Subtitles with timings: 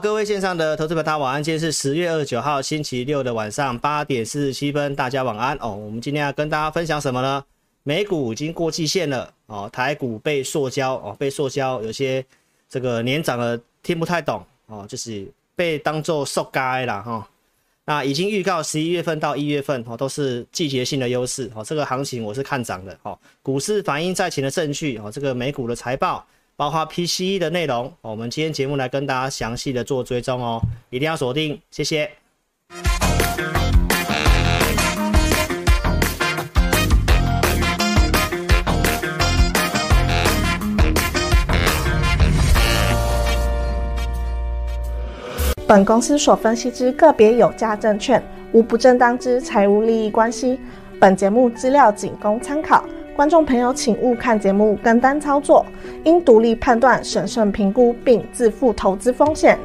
[0.00, 5.76] 各位线上的投资者大家晚安，今天是十月二十九号星期六的晚上八点四十七分，大家晚安哦。
[5.76, 7.44] 我们今天要跟大家分享什么呢？
[7.82, 12.24] 美股已经过季线了哦，台股被塑胶哦，被塑胶，有些
[12.70, 17.28] 这个年长的听不太懂哦，就是被当做塑胶了哈。
[17.84, 23.16] 那已经预告十一月份到一月份哦，都是季节性的优势哦，这个行情我是看涨的哦。
[23.42, 26.26] 股市反映在前的证据哦，这个美股的财报。
[26.62, 32.08] 包括 PCE 的内容，我们今天节目来跟大家详细的做追踪哦，一定要锁定，谢谢。
[45.66, 50.60] 本公司所分析之个别有价证券，无不正当之财务利益关系。
[51.00, 52.84] 本节目资料仅供参考。
[53.14, 55.66] 观众朋友，请勿看节目跟单操作，
[56.04, 59.58] 应独立判断、审慎评估并自负投资风险。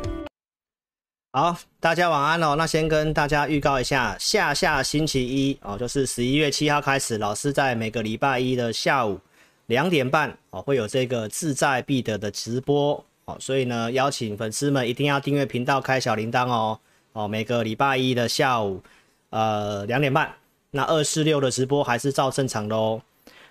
[1.32, 2.56] 好，大家晚安哦。
[2.58, 9.18] 那先跟大家预告一下，下下星期一哦，就是十一月七号开始，老师在每个礼拜一的下午
[9.68, 13.38] 两点半哦，会有这个志在必得的直播哦。
[13.40, 16.78] 所以呢，邀请粉丝们一定要订阅频道，开小铃铛哦
[17.14, 17.26] 哦。
[17.26, 18.82] 每个礼拜一的下午
[19.30, 20.34] 呃两点半，
[20.72, 23.02] 那二四六的直播还是照正常的哦。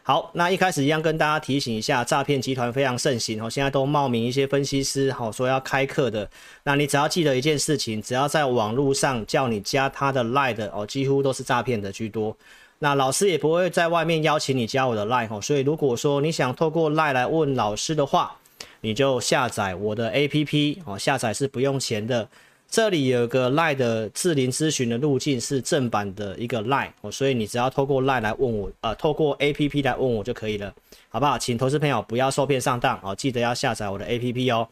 [0.08, 6.30] 好，那一开始一样跟大家提醒一下，诈骗集团非常盛行哦，现在都冒名一些分析师，好说要开课的。
[6.62, 12.36] 那你只要记得一件事情，只要在网络上叫你加他的 Line 的哦，几乎都是诈骗的居多。
[12.78, 18.36] 那老师也不会在外面邀请你加我的 Line 哦，所以如果说你想透过 Line 来问老师的话，
[18.82, 22.28] 你就下载我的 APP 哦，下载是不用钱的。
[22.68, 30.74] 这里有个 LINE 的智龄咨询的路径是正版的一个 LINE 哦，所以你只要透过 LINE 来问我，呃，透过 APP 来问我就可以了，
[31.08, 31.38] 好不好？
[31.38, 34.68] 请投资朋友不要受骗上当哦，记得要下载我的 APP 哦。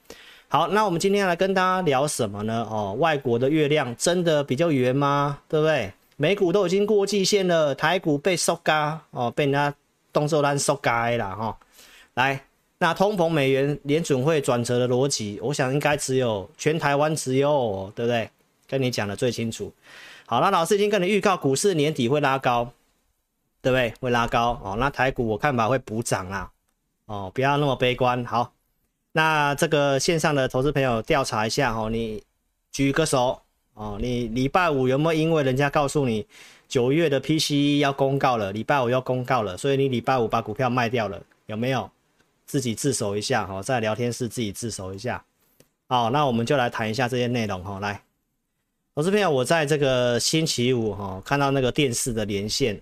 [0.49, 2.67] 好，那我们今天要来跟大家聊什么呢？
[2.71, 5.39] 哦，外国的月亮真的比较圆吗？
[5.49, 5.93] 对不对？
[6.17, 9.75] 美股都已经过季线了，台股被收嘎哦，被人家
[10.13, 11.59] 动作烂收嘎了哈，
[12.15, 12.45] 来。
[12.85, 18.29] 那通膨美元联准会转折的逻辑，我想应该只有全台湾只有我，对不对？
[18.69, 19.73] 跟你讲的最清楚。
[20.27, 22.71] 好，那老师已经跟你预告，股市年底会拉高，
[23.63, 23.95] 对不对？
[24.01, 24.77] 会拉高哦。
[24.79, 26.51] 那台股我看法会补涨啦，
[27.07, 28.23] 哦，不要那么悲观。
[28.27, 28.53] 好，
[29.13, 32.23] 那这个线上的投资朋友调查一下哦，你
[32.71, 33.41] 举个手
[33.73, 36.27] 哦，你礼拜五有没有因为人家告诉你
[36.69, 41.91] 九月的 PCE 要公告了，礼拜五要公告了，所以你礼拜五把股票卖掉了，有没有？
[42.47, 45.25] 自己自首一下哈，在聊天室自己自首一下。
[45.87, 47.79] 好，那我们就来谈一下这些内容哈。
[47.81, 48.03] 来，
[48.95, 52.81] 投资朋友，我在这个星期五哈看到那个电视的连线，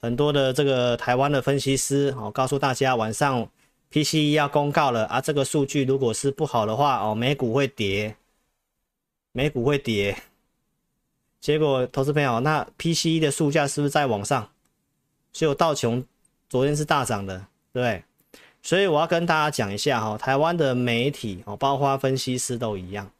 [0.00, 3.48] 很多的这个台湾的分析师哦，告诉大家晚上
[3.90, 8.16] PCE 要公告了啊，这个数据如果是不好的话哦，美股会跌，
[9.32, 10.16] 美股会跌。
[11.40, 14.48] 结果投资朋友，那 PCE 的数价是不是在往上？
[15.32, 16.04] 所以我道琼
[16.48, 17.36] 昨天是大涨的，
[17.72, 18.04] 对不对？
[18.62, 23.10] 所以我要跟大家讲一下哈，台湾的媒体哦，包括分析师都一样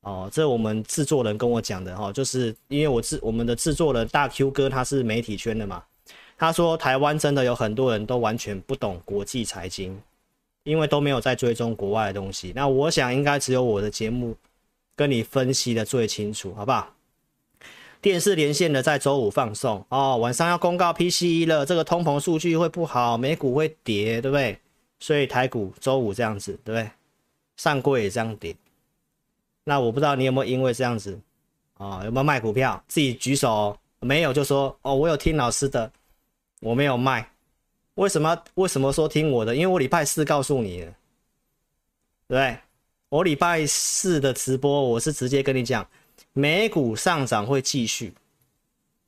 [0.00, 0.28] 哦。
[0.32, 5.82] 这我们制作人跟我讲的哈，就是因为我制我们的制作人大 Q 哥他是媒体圈的嘛，
[6.38, 10.00] 他说台湾真的有很多人都完全不懂国际财经，
[10.64, 12.52] 因为都没有在追踪国外的东西。
[12.56, 14.34] 那我想应该只有我的节目
[14.96, 16.94] 跟你分析的最清楚，好不好？
[18.00, 24.58] 电视连线的在周五放送哦，晚上要公告 PCE 了，这个通膨数据会不好，美股会跌，对不对？
[25.00, 26.90] 所以台股周五这样子，对不对？
[27.56, 28.54] 上柜也这样跌。
[29.64, 31.18] 那我不知道你有没有因为这样子
[31.74, 32.82] 啊、有没有卖股票？
[32.86, 35.90] 自己举手、没有就说哦，我有听老师的，
[36.60, 37.28] 我没有卖。
[37.94, 38.36] 为什么？
[38.54, 39.56] 为什么说听我的？
[39.56, 40.92] 因为我礼拜四告诉你的，对
[42.28, 42.58] 不对？
[43.08, 45.86] 我礼拜四的直播，我是直接跟你讲，
[46.32, 48.12] 美股上涨会继续。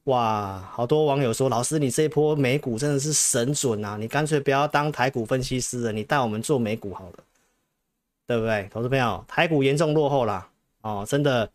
[0.04, 3.96] 哇，好多网友说，老师你这一波美股真的是神准啊！
[3.96, 7.24] 你干脆不要当台股分析师了，你带我们做美股好了，
[8.26, 8.68] 对不对？
[8.72, 10.48] 投资朋友，台股严重落后啦，
[10.80, 11.48] 哦，真的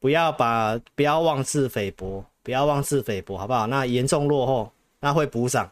[0.00, 3.68] 不要把不要妄自菲薄，不要妄自菲薄，好不好？
[3.68, 5.70] 那严重落后，那会补涨，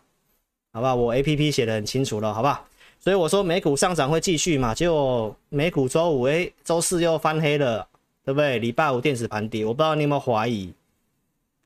[0.72, 0.94] 好不好？
[0.94, 2.64] 我 APP 写得很清楚了，好不好？
[3.00, 7.84] 所以我说美股上涨会继续嘛，结果美股周五诶，周四又翻黑了，
[8.24, 8.60] 对不对？
[8.60, 10.72] 礼拜五电子盘跌，我不知道你有没有怀疑。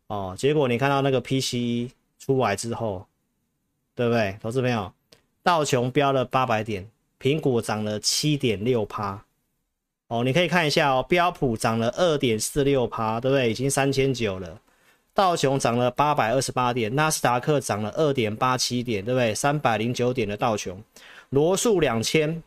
[0.09, 3.07] 哦，结果你看到那个 PCE 出来之后，
[3.95, 4.39] 对不对？
[4.43, 4.93] 投资朋友，
[5.43, 6.89] 道琼飙了八百点，
[7.21, 9.25] 苹果涨了七点六趴。
[10.09, 13.51] 哦，你可以看一下哦，标普涨了二点四六趴，对不对？
[13.51, 14.61] 已经三千九了。
[15.13, 19.35] 道琼涨了八百二十八点，纳斯达克涨了二点八七点，对不对？
[19.35, 20.81] 三百零九点的道琼，
[21.31, 22.43] 罗素两千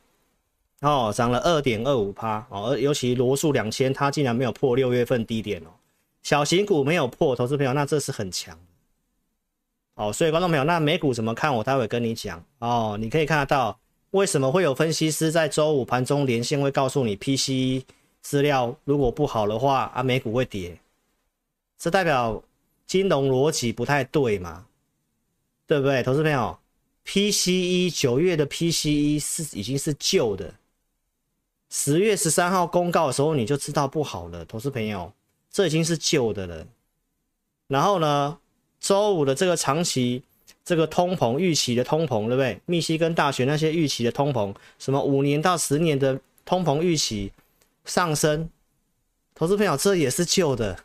[0.81, 5.69] 哦，涨了二点二五趴哦，而尤其罗素两千，它竟然没有破六月份低点哦，
[6.29, 8.55] 小型股没有破，投资朋友，那这是很强
[9.95, 11.51] 哦，所以观众朋友，那美股怎么看？
[11.51, 13.79] 我待会跟你讲哦，你可以看得到
[14.11, 17.83] 为什么会有分析师在周五盘中连线会告诉你 PCE
[18.21, 20.77] 资料如果不好的话啊，美股会跌，
[21.79, 22.43] 这代表
[22.85, 24.67] 金融逻辑不太对嘛，
[25.65, 26.03] 对不对？
[26.03, 26.55] 投资朋友
[27.07, 30.53] ，PCE 九月的 PCE 是已经是旧的。
[31.71, 35.11] 十月十三号公告的时候，你就知道不好了，投资朋友，
[35.51, 36.67] 这已经是旧的了。
[37.67, 38.37] 然后呢，
[38.79, 40.23] 周五的这个长期
[40.63, 42.59] 这个通膨预期的通膨，对不对？
[42.65, 47.31] 密西根大学那些预期的通膨，什么五年到十年的通膨预期
[47.85, 48.49] 上升，
[49.35, 50.83] 投资朋友，这也是旧的。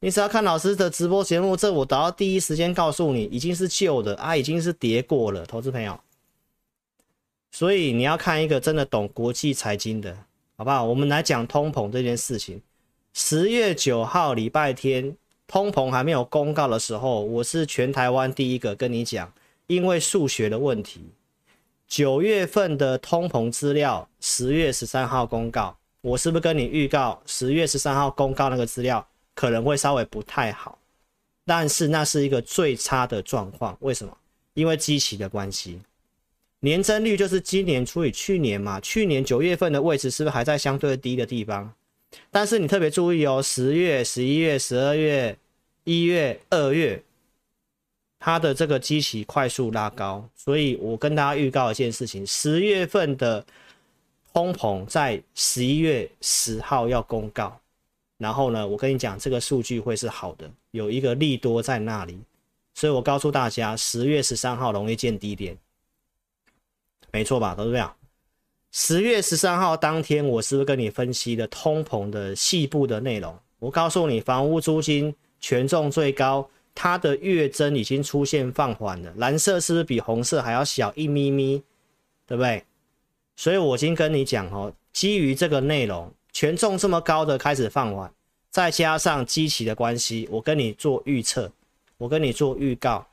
[0.00, 6.00] 你只要看老师的直播节目，这我都要第一时间告诉你，已经是旧的啊，已经是跌过了，投资朋友。
[7.52, 10.16] 所以你要看一个真的懂国际财经的，
[10.56, 10.84] 好不好？
[10.84, 12.62] 我们来讲通膨这件事情。
[13.12, 15.16] 十月九号礼拜天，
[15.46, 19.32] 通膨还没有公告的时候，我是全台湾第一个跟你讲，
[19.66, 21.00] 因为数学的问题，
[21.88, 29.04] 九月份的通膨资料，十月十三号公告，我是不是跟你预告，十月十三号公告那个资料
[29.34, 30.78] 可能会稍微不太好？
[31.44, 34.16] 但是那是一个最差的状况，为什么？
[34.54, 35.80] 因为基期的关系。
[36.60, 41.72] 年增率就是今年除以去年嘛，去年九月份的位置是不是还在相对低的地方？
[42.30, 45.36] 但是你特别注意哦，十月、十一月、十二月、
[45.84, 47.02] 一月、二月，
[48.18, 53.44] 它的这个基期快速拉高，所以我跟大家预告一件事情：十月份的
[54.32, 57.60] 通膨在十一月十号要公告，
[58.18, 62.18] 然后呢，我跟你讲这个数据会是好的，有一个利多在那里，
[62.74, 65.56] 所以我告诉大家，十月十三号容易见低点。
[67.12, 67.96] 没错吧，都是这样，
[68.72, 73.36] 十月十三号当天，我是不是跟你分析的通膨的细部的内容？
[73.58, 79.12] 我告诉你，房屋租金权重最高，它的月增已经出现放缓了。
[79.16, 81.60] 蓝色是不是比红色还要小一咪咪？
[82.28, 82.62] 对不对？
[83.34, 88.12] 所以我已经跟你讲哦，基于这个内容，权重这么高的开始放缓，
[88.50, 91.50] 再加上基期的关系，我跟你做预测，
[91.98, 93.04] 我跟你做预告，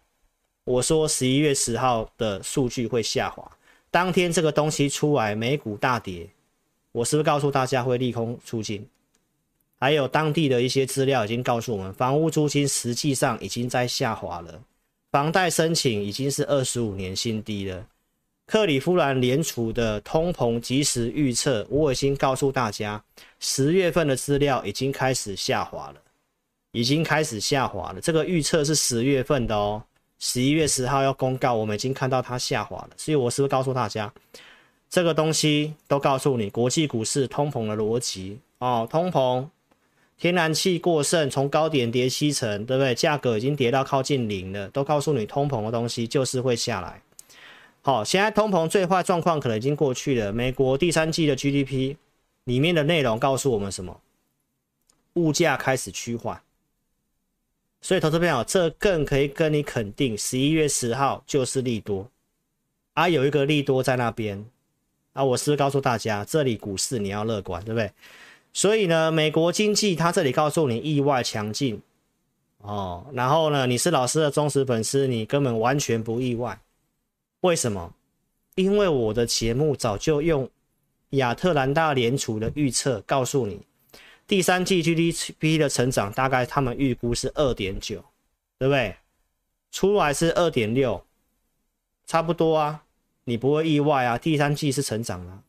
[0.65, 3.51] 我说十一月十号的数据会下滑。
[3.89, 6.28] 当天这个东西出来，美股大跌，
[6.92, 8.86] 我是不是告诉大家会利空出尽？
[9.80, 14.62] 还有当地的一些资料已经告诉我们，房屋租金实际上已经在下滑了，
[15.12, 17.86] 房贷申请已经是二十五年新低了。
[18.45, 23.04] 克里夫兰联储的通膨即时预测，我已经告诉大家，
[23.40, 26.01] 十月份的资料已经开始下滑了，
[26.72, 28.01] 已经开始下滑了。
[28.01, 29.83] 这个预测是十月份的哦。
[30.19, 34.12] 十一月十号要公告，我们已经看到它下滑了，所以我是不是告诉大家，
[34.90, 39.48] 这个东西都告诉你国际股市通膨的逻辑哦，通膨，
[40.18, 42.96] 天然气过剩，从高点跌七成，对不对？
[42.96, 47.02] 价格已经跌到靠近零了，都告诉你通膨的东西就是会下来。
[47.84, 51.96] 好，现在通膨最坏状况可能已经过去了，美国第三季的 GDP
[52.46, 54.02] 里面的内容告诉我们什么？
[55.14, 56.42] 物价开始趋缓。
[57.80, 62.10] 所以，投资朋友，这更可以跟你肯定，十一月十号就是利多
[62.94, 64.44] 啊，有一个利多在那边
[65.14, 65.24] 啊。
[65.24, 67.92] 我是不是告诉大家，这里股市你要乐观，对不对？
[68.52, 71.80] 所以呢，美国经济它这里告诉你意外强劲
[72.57, 76.60] 哦，然后呢，你是老师的忠实粉丝，你根本完全不意外。
[77.42, 77.94] 为什么？
[78.56, 80.50] 因为我的节目早就用
[81.12, 83.62] 亚特兰大联储的预测告诉你。
[84.28, 88.04] 第三季 GDP 的成长大概他们预估是二点九，
[88.60, 88.96] 对不对？
[89.72, 91.06] 出来是二点六，
[92.06, 92.84] 差不多啊，
[93.24, 94.18] 你不会意外啊。
[94.18, 95.44] 第三季是成长了，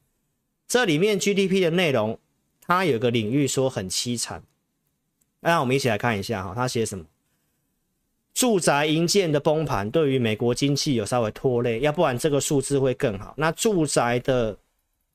[0.68, 2.18] 这里面 GDP 的内容，
[2.60, 4.42] 它有个领域说很凄惨。
[5.40, 7.04] 那我们一起来看一下哈，它写什么？
[8.34, 13.34] 住宅营建的崩盘对于美国经济有稍微拖累，要不然这个数字会更好。
[13.36, 14.56] 那住宅的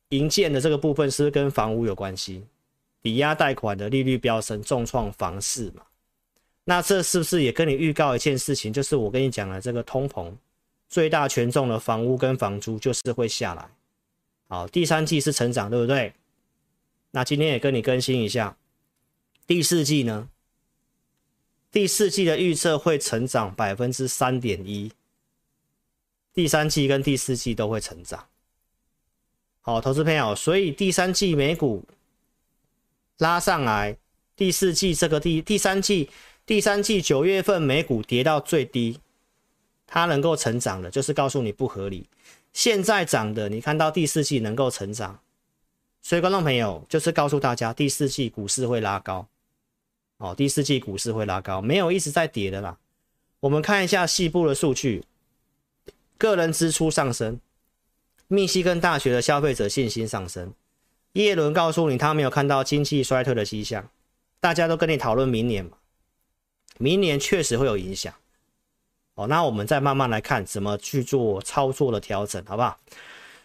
[0.09, 2.43] 营建的这个部分是不是跟房屋有关系？
[3.03, 5.83] 抵押贷款的利率飙升，重创房市嘛？
[6.63, 8.71] 那这是不是也跟你预告一件事情？
[8.71, 10.33] 就是我跟你讲的这个通膨
[10.87, 13.69] 最大权重的房屋跟房租就是会下来。
[14.47, 16.13] 好，第三季是成长，对不对？
[17.11, 18.55] 那今天也跟你更新一下，
[19.45, 20.29] 第四季呢？
[21.69, 24.89] 第四季的预测会成长百分之三点一，
[26.33, 28.25] 第三季跟第四季都会成长。
[29.59, 31.83] 好，投资朋友，所以第三季美股。
[33.23, 33.97] 拉上来，
[34.35, 36.09] 第四季这个第第三季
[36.45, 38.99] 第三季九月份美股跌到最低，
[39.87, 42.09] 它能够成长的，就是告诉你不合理。
[42.51, 45.21] 现在涨的，你看到第四季能够成长，
[46.01, 49.25] 所以观众朋友就是告诉大家，第四季股市会拉高，
[50.17, 52.77] 哦，第四季股市会拉高，没有一直在跌的啦。
[53.39, 55.05] 我们看一下细部的数据，
[56.17, 57.39] 个人支出上升，
[58.27, 60.53] 密西根大学的消费者信心上升，
[61.13, 63.89] 耶伦告诉你他没有看到经济衰退的迹象，
[64.39, 65.77] 大家都跟你讨论明年嘛，
[66.77, 68.13] 明年确实会有影响。
[69.15, 72.79] 哦，那我们再慢慢来看怎么去做操作的调整，好不好？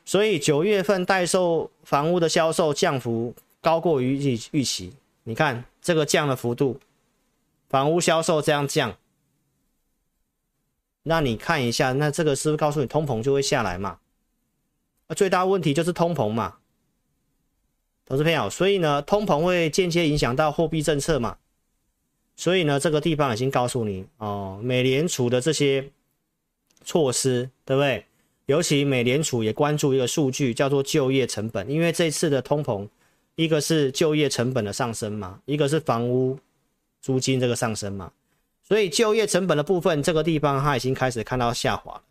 [0.06, 4.94] 所以九月份待售房屋的销售降幅高过于预预期，
[5.24, 6.80] 你看这个降的幅度，
[7.68, 8.96] 房屋销售这样降，
[11.02, 13.98] 那你看一下，那这个是不是告诉你通膨就会下来嘛？
[15.06, 16.57] 那最大问题就是通膨嘛，
[18.08, 21.36] 投资朋友，所以呢，通膨会间接影响到货币政策嘛？
[22.36, 25.90] 所以呢，这个地方已经告诉你哦，美联储的这些
[26.86, 28.06] 措施，对不对？
[28.46, 32.88] 尤其美联储也关注一个数据，叫做就业成本，因为这次的通膨，
[33.34, 36.38] 一个是就业成本的上升嘛，一个是房屋
[37.02, 38.10] 租金这个上升嘛，
[38.62, 42.02] 所以就业成本的部分，这个地方它已经开始看到下滑了。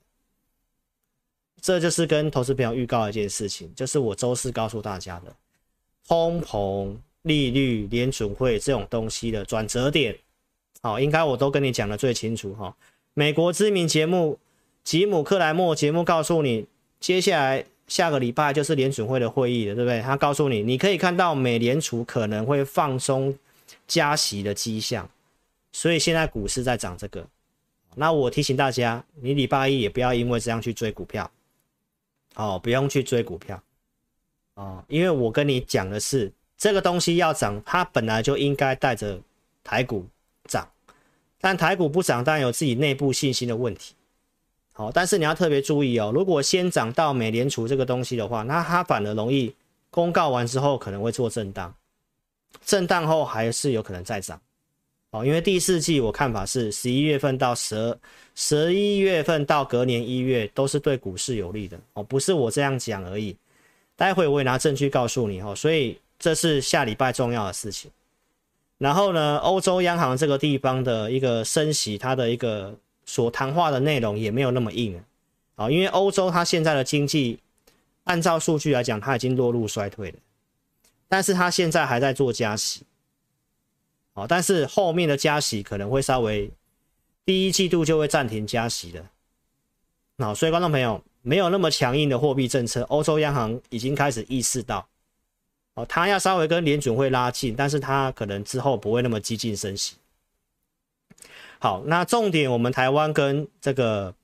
[1.59, 5.35] 这就是跟投资朋友预告一件事情，就是我周四告诉大家的
[6.07, 6.95] 通膨。
[7.23, 10.17] 利率、联准会这种东西的转折点，
[10.81, 12.73] 好，应该我都跟你讲的最清楚哈。
[13.15, 14.39] 美国知名节目
[14.81, 16.65] 吉姆克莱默节目告诉你，
[17.01, 20.01] 接下来下个礼拜就是联准会的会议了，对不对？
[20.01, 23.37] 他告诉你，你可以看到美联储可能会放松
[23.85, 25.09] 加息的迹象，
[25.73, 27.27] 所以现在股市在涨这个。
[27.95, 31.29] 那我提醒大家，你礼拜一也不要因为这样去追股票，
[32.35, 33.61] 哦，不用去追股票，
[34.57, 36.31] 哦，因为我跟你讲的是。
[36.59, 39.15] 这个东西要涨，它本来就应该带着
[39.63, 40.03] 台股
[40.49, 40.67] 涨，
[41.39, 43.93] 但台股不涨，当然有自己内部信心的问题。
[44.73, 49.53] 好，但是你要特别注意哦，如果先涨到美联储这个东西的话，那它反而容易
[49.91, 51.71] 公告完之后可能会做震荡，
[52.65, 54.41] 震荡后还是有可能再涨。
[55.11, 57.99] 哦，因为第四季我看法是十一月份到十二
[58.33, 63.37] 十一月份到隔年一月都是对股市有利的哦，不是我这样讲而已。
[63.97, 65.99] 待会我也拿证据告诉你哦，所以。
[66.19, 67.91] 这是下礼拜重要的事情。
[68.79, 72.75] 然后呢，欧洲央行这个地方的一个升息，它的一个
[73.05, 74.99] 所谈话的内容也没有那么硬
[75.53, 77.37] 啊，因为欧洲它现在的经济
[78.05, 80.17] 按照数据来讲，它已经落入衰退了，
[81.07, 82.81] 但是它现在还在做加息，
[84.13, 86.49] 哦，但是后面的加息可能会稍微
[87.23, 89.05] 第一季度就会暂停加息的，
[90.17, 94.87] 好所以观众朋友没有那么强硬的货币政策，欧洲央行已经开始意识到。
[95.73, 99.97] 哦，他要稍微跟联准会拉近，但是他可能之后不会那么激进升息。
[101.59, 104.15] 好，那重点我们台湾跟这个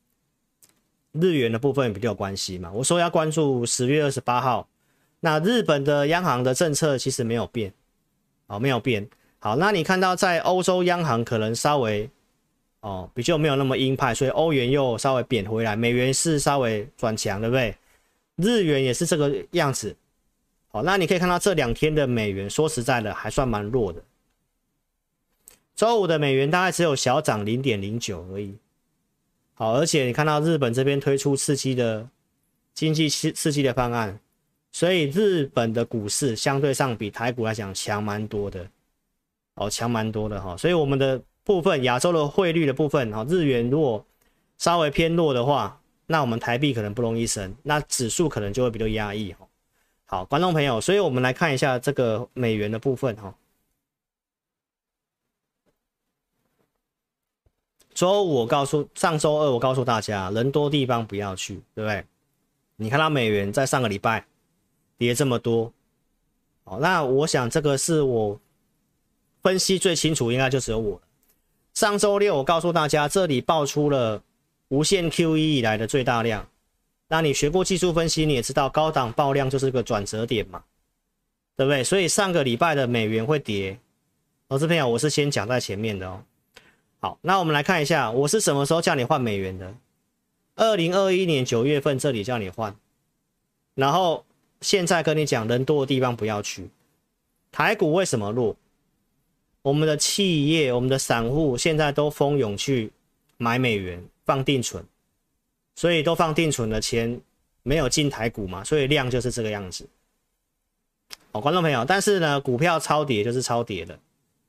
[1.11, 2.71] 日元的部分比较有关系嘛。
[2.71, 4.69] 我说要关注十月二十八号，
[5.19, 7.73] 那日本的央行的政策其实没有变，
[8.47, 9.09] 哦，没有变。
[9.39, 12.09] 好，那你看到在欧洲央行可能稍微
[12.83, 17.73] 哦比较没有那么鹰派，所以欧元又稍微贬回来，美元是稍微转强，对不对？
[18.35, 19.95] 日元也是这个样子。
[20.67, 24.03] 好，那你可以看到这两天的美元，说实在的，还算蛮弱的。
[25.75, 28.53] 周五的美元大概只有小涨零点零九而已。
[29.53, 32.09] 好，而且你看到日本这边推出刺激的
[32.73, 34.19] 经济刺刺激的方案，
[34.71, 38.67] 所以日本的股市相对上比台股来讲强蛮多的。
[39.55, 40.57] 哦，强蛮多的哈。
[40.57, 44.05] 所以我们的部分亚洲的汇率的部分，哈，日元如果
[44.57, 49.47] 稍微偏弱的话，那我们台币可能不容易升，那指数可能就会比较压抑哈。
[50.05, 53.35] 好，观众朋友，所以我们来看一下这个美元的部分哈。
[57.93, 62.05] 周五我告诉，上周二我告诉大家，人多地方不要去，对不对？
[62.75, 64.25] 你看到美元在上个礼拜
[64.97, 65.71] 跌这么多，
[66.63, 68.39] 好，那我想这个是我
[69.41, 70.99] 分析最清楚，应该就只有我。
[71.73, 74.21] 上周六我告诉大家，这里爆出了
[74.67, 76.47] 无限 QE 以来的最大量。
[77.07, 80.63] 那你学过技术分析，你也知道高档爆量就是个转折点嘛，
[81.55, 81.83] 对不对？
[81.83, 83.77] 所以上个礼拜的美元会跌，
[84.47, 86.23] 投资朋友，我是先讲在前面的哦。
[86.99, 89.73] 好，那我们来看一下，我是什么时候叫你换美元的？
[90.55, 92.75] 二零二一年九月份这里叫你换，
[93.73, 94.23] 然后
[94.61, 96.69] 现在跟你讲，人多的地方不要去。
[97.51, 98.55] 台股为什么弱？
[99.63, 102.91] 我们的企业、我们的散户现在都蜂拥去
[103.37, 104.85] 买美元放定存。
[105.75, 107.19] 所以都放定存的钱
[107.63, 109.87] 没有进台股嘛，所以量就是这个样子。
[111.31, 113.97] 好，观众朋友，但是呢，股票超跌就是超跌的，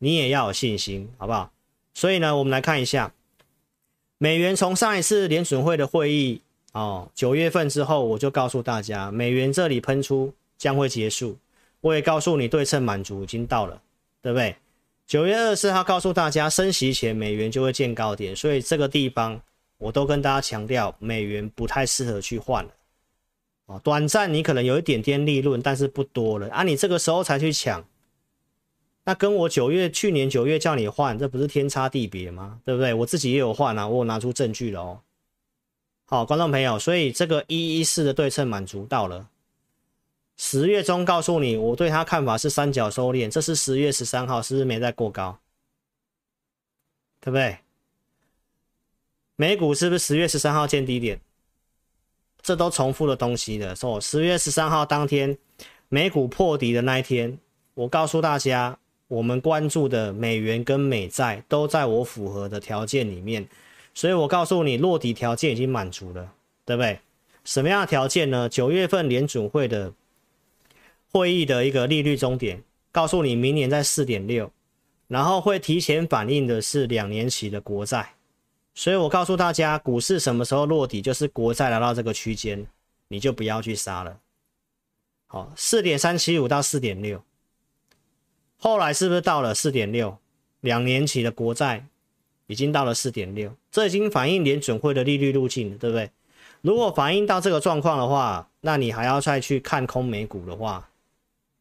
[0.00, 1.50] 你也要有信心，好不好？
[1.94, 3.14] 所以呢，我们来看一下
[4.18, 6.42] 美元从上一次联准会的会议
[6.72, 11.38] 哦，九月份之后，我就告诉大家，美元这里喷出将会结束，
[11.80, 13.80] 我也告诉你对称满足已经到了，
[14.20, 14.54] 对不对？
[15.06, 19.40] 九月二十四号告诉大家升息前美元就会见高点，所以这个地方
[19.78, 22.70] 我都跟大家强调，美元不太适合去换了。
[23.66, 26.62] 哦，短暂你可能有一点点利润，但是不多了啊！
[26.62, 27.84] 你这个时候才去抢，
[29.04, 32.60] 那跟我九月去年九月叫你换，这不是天差地别吗？
[32.64, 32.92] 对不对？
[32.92, 35.00] 我自己也有换啊，我有拿出证据了哦。
[36.06, 39.28] 好，观众朋友，所以这个一一四的对称满足到了。
[40.36, 45.38] 十月中告诉你，我对他看法是三角收敛，这是十月十三号，是不是没再过高？
[47.20, 47.58] 对不对？
[49.36, 51.20] 美股是不是十月十三号见低点？
[52.42, 53.74] 这都重复的东西的。
[53.74, 55.38] 说十月十三号当天
[55.88, 57.38] 美股破底的那一天，
[57.74, 63.48] 我告诉大家，我们关注的美元跟美债都在我符合的条件里面，
[63.94, 66.32] 所以我告诉你，落底条件已经满足了，
[66.64, 66.98] 对不对？
[67.44, 68.48] 什么样的条件呢？
[68.48, 69.92] 九月份联准会的
[71.14, 74.50] 会议的一个利率终点，告诉你明年在四点六，
[75.06, 78.14] 然后会提前反映的是两年期的国债。
[78.74, 82.66] 所以我告诉大家，股市什么时候落底，就是国债来到这个区间，
[83.06, 84.18] 你就不要去杀了。
[85.28, 87.22] 好，四点三七五到四点六，
[88.56, 90.18] 后来是不是到了四点六？
[90.62, 91.86] 两年期的国债
[92.48, 96.10] 已经到了四点六，这已经反映联准会的利率路径了，对不对？
[96.60, 100.90] 如果反映到这个状况的话，那你还要再去看空美股的话，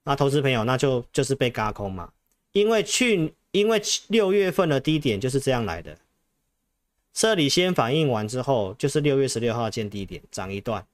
[0.04, 2.12] 那投资朋友那就就是被轧空嘛，
[2.52, 5.98] 因为去因为六月份的低点就是这样来的。
[7.14, 10.86] 这里先反应完之后，就是六月十六号见低点涨一段。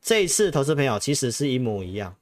[0.00, 2.14] 这一次，投资朋友其实是一模一样，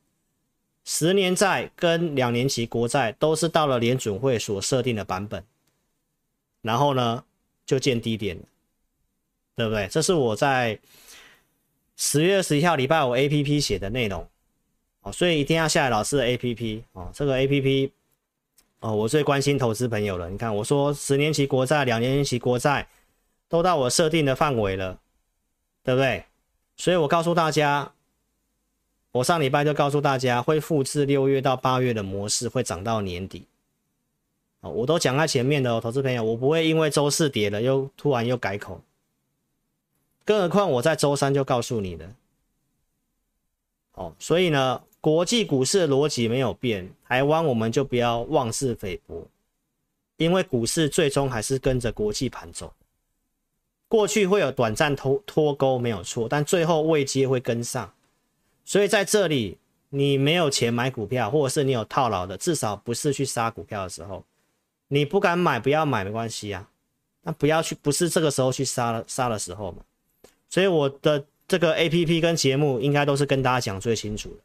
[0.84, 5.44] 十年债跟两年期国债都是到了联准会所设定的版本，
[6.62, 7.22] 然后呢
[7.66, 8.42] 就见低点了，
[9.54, 9.86] 对不对？
[9.88, 10.80] 这是我在
[11.96, 14.26] 十月十一号礼拜五 APP 写的内容
[15.12, 17.90] 所以一定要下载老师的 APP 哦，这个 APP
[18.80, 20.28] 哦，我最关心投资朋友了。
[20.30, 22.88] 你看，我说十年期国债、两年期国债。
[23.50, 24.98] 都到我设定的范围了，
[25.82, 26.22] 对不对？
[26.76, 27.90] 所以我告诉大家，
[29.10, 33.46] 我上礼拜就告诉大家会复制六月到八月的模式，会涨到年底。
[34.60, 38.82] 哦，我都讲在前面的哦，投资朋友，我不会因为周四跌了又突然又改口。
[40.26, 42.14] 更何况我在周三就告诉你了。
[43.94, 49.26] 哦，所以呢，国际股市的逻辑没有变，台湾我们就不要妄自菲薄，
[50.18, 52.70] 因为股市最终还是跟着国际盘走。
[53.88, 57.90] 过去会有短暂脱脱钩没有错，但最后位阶会跟上，
[58.66, 59.56] 所以在这里
[59.88, 64.22] 你没有钱买股票，或者是你有套牢的，至少不是去杀股票的时候，
[64.88, 66.68] 你不敢买不要买没关系啊，
[67.22, 69.78] 那不要去，不是这个时候去杀了杀的时候嘛。
[70.50, 74.36] 所以我的这个 APP 跟节目应该都是跟大家讲最清楚的。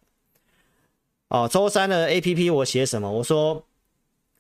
[1.34, 3.12] 哦，周三的 APP 我写什么？
[3.12, 3.66] 我说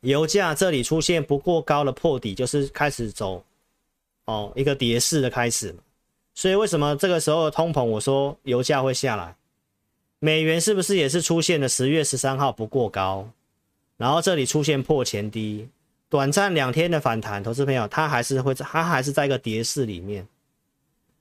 [0.02, 3.44] 油价这里出现不过高的破底，就是开始走。
[4.26, 5.76] 哦，一个跌势的开始，
[6.36, 9.36] 所以为什么这个时候通膨，我说油价会下来，
[10.20, 13.28] 美元是不是也是出现了十月十三号不过高，
[13.98, 15.68] 然后这里出现破前低，
[16.10, 20.28] 短暂两天的反弹，投资朋友它还是会，它还是在一个跌势里面。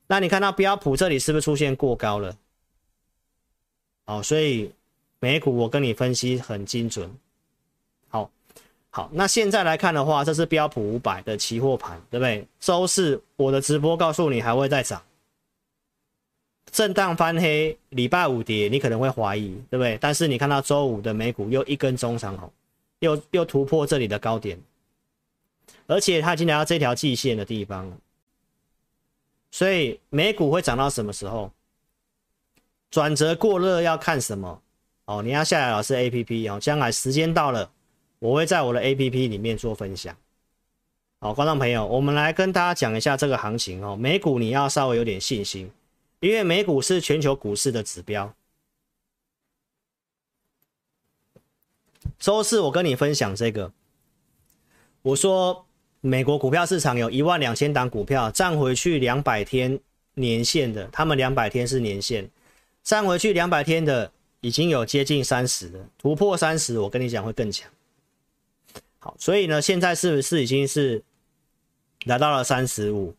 [0.07, 2.37] 那你看到标普这里是不是出现过高了？
[4.05, 4.71] 哦，所以
[5.23, 7.09] 美股我跟你分析很精准。
[8.09, 8.29] 好，
[8.91, 12.45] 好那现在来看的话，这是标普五百的期货盘，对不对？
[12.59, 15.01] 周四我的直播告诉你还会再涨，
[16.73, 19.97] 震荡翻黑，礼拜五跌，你可能会怀疑，对不对？
[20.01, 22.53] 但是你看到周五的美股又一根中长红，
[22.99, 24.61] 又又突破这里的高点，
[25.87, 27.97] 而且它已经来到这条季线的地方了，
[29.53, 31.49] 所以美股会涨到什么时候？
[32.91, 34.61] 转折过热要看什么？
[35.05, 37.71] 哦，你要下载老师 APP 哦，将来时间到了。
[38.19, 40.17] 我会在我的 APP 里面做分享。
[41.19, 43.97] 好，观众朋友，我们来跟大家讲一下这个行情哦。
[43.97, 45.71] 美股你要稍微有点信心，
[46.21, 48.33] 因为美股是全球股市的指标。
[52.19, 53.73] 周四我跟你分享这个，
[55.03, 55.67] 我说
[56.01, 59.81] 美国股票市场有一万两千档股票站回去两百天
[60.15, 62.31] 年限的，他们两百天是年限，
[62.85, 64.13] 站回去两百天的
[64.43, 67.71] 已经有接近三十了，突破三十，我跟你讲会更强。
[68.99, 71.03] 好，所以呢，现在是不是已经是
[72.05, 73.15] 来到了三十五？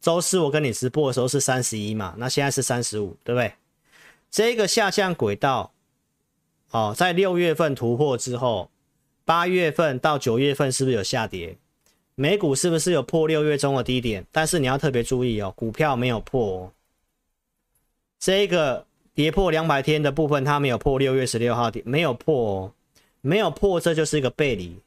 [0.00, 3.52] 周四我跟你直播的时候是三十一嘛，那现在是三十五，对不对？
[4.30, 5.72] 这个下降轨道，
[6.70, 8.70] 哦，在六月份突破之后，
[9.24, 11.58] 八月份到九月份是不是有下跌？
[12.14, 14.26] 美股是不是有破六月中的低点？
[14.32, 16.72] 但是你要特别注意哦，股票没有破哦。
[18.18, 18.86] 这个
[19.18, 22.72] 跌破两百天的部分，它没有破六月十六号跌，没有破，
[23.20, 24.78] 没有破，这就是一个背离。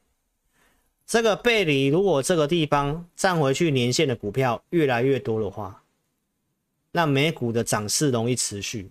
[1.05, 5.83] 这个背离，如果这个地方站回去年线的股票越来越多的话，
[6.93, 8.89] 那美股的涨势容易持续。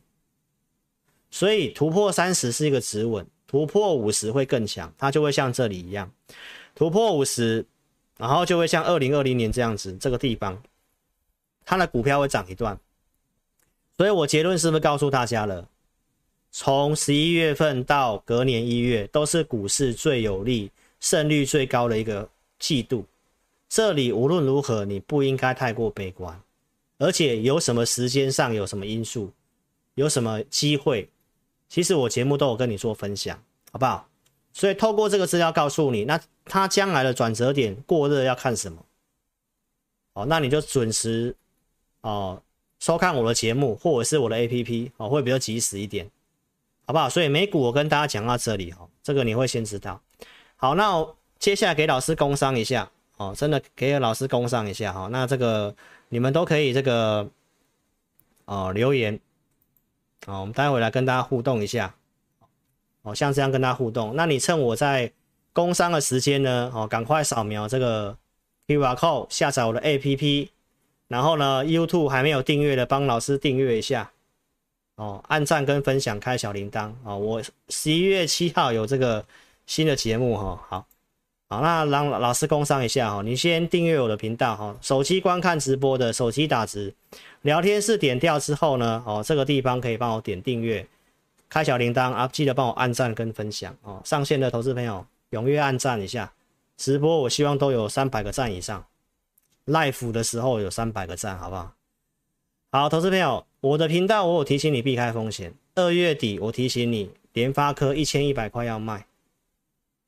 [1.31, 6.13] 所以突破三十是一个止稳，突破五十会更强，它就会像这里一样，
[6.75, 7.65] 突破五十，
[8.19, 10.63] 然后就会像二零二零年这样子，这个地方
[11.65, 12.79] 它的股票会涨一段。
[14.01, 15.69] 所以我结论是不是告诉大家了？
[16.51, 22.27] 从十一月份到隔年一月，都是股市最有利、胜率最高的一个
[22.59, 23.05] 季度。
[23.69, 26.41] 这里无论如何，你不应该太过悲观，
[26.97, 29.31] 而且有什么时间上有什么因素，
[29.97, 31.07] 有什么机会。
[31.69, 33.39] 其实我节目都有跟你做分享，
[33.71, 34.09] 好不好？
[34.55, 38.83] 所以透过这个资料告诉你，那它将来的转折点过热要看什么？
[40.15, 41.37] 哦，那你就准时
[42.01, 42.43] 哦
[42.81, 46.11] 收看我的节目或者是我的 APP 哦，会比较及时一点，
[46.87, 47.09] 好不好？
[47.09, 50.01] 所以美股我跟大家讲到这里哦，这个你会先知道。
[50.57, 55.09] 好，那我接下来给老师工商一下哦，真的给老师工商一下哈。
[55.13, 55.75] 那这个
[56.09, 57.29] 你们都可以这个
[58.47, 59.21] 哦留言。
[60.27, 61.95] 好，我们待会来跟大家互动一下，
[63.03, 64.15] 哦，像这样跟大家互动。
[64.17, 65.11] 那你趁我在
[65.53, 68.17] 工商的时间呢，哦，赶快扫描这个
[68.67, 70.49] QR code 下载我的 APP，
[71.11, 74.13] 然后呢，YouTube 还没有订阅的，帮老师订阅一下，
[74.95, 79.25] 哦，按赞跟分享，开小铃铛，哦，我十一月七号有这个
[79.67, 80.87] 新的节目，哈，好，
[81.49, 86.95] 好，那让老师工商一下，哈，你先订阅我的频道，哈，手机观看直播的，手机打字。
[87.43, 90.87] 聊天室点掉之后呢，哦，这个地方可以帮我点订阅，
[91.49, 94.01] 开小铃铛啊，记得帮我按赞跟分享哦。
[94.05, 96.33] 上线的投资朋友踊跃按赞一下，
[96.77, 98.85] 直播我希望都有三百个赞以上
[99.71, 101.73] ，live 的时候有三百个赞，好不好？
[102.73, 109.07] 好，投资朋友，我的频道我有提醒你避开风险，二月底我提醒你联发科一千一百块要卖，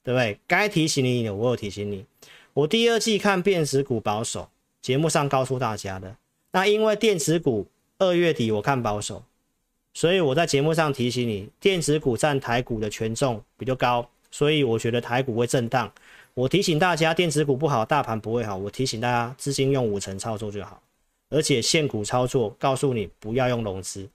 [0.04, 0.38] 对不对？
[0.46, 2.04] 该提醒你的我有提醒你，
[2.52, 4.48] 我第二季看电子股保守，
[4.80, 6.16] 节目上告诉大家的。
[6.52, 7.66] 那因为电子股
[7.98, 9.24] 二月底我看保守，
[9.94, 15.92] 所以我在节目上提醒你，电子股占台股的权重比较高，所以我觉得台股会震荡。
[16.34, 18.56] 我提醒大家，电子股不好，大盘不会好。
[18.56, 20.82] 我提醒大家，资金用五成操作就好，
[21.28, 24.08] 而且现股操作，告诉你不要用融资。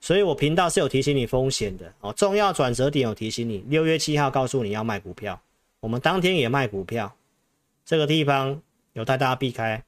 [0.00, 2.12] 所以我频道是有提醒你风险的哦。
[2.16, 5.38] 重要转折点有提醒你，六月七号告诉你要卖股票，
[5.80, 7.14] 我们当天也卖股票，
[7.84, 8.62] 这个地方
[8.94, 9.84] 有带大家避开。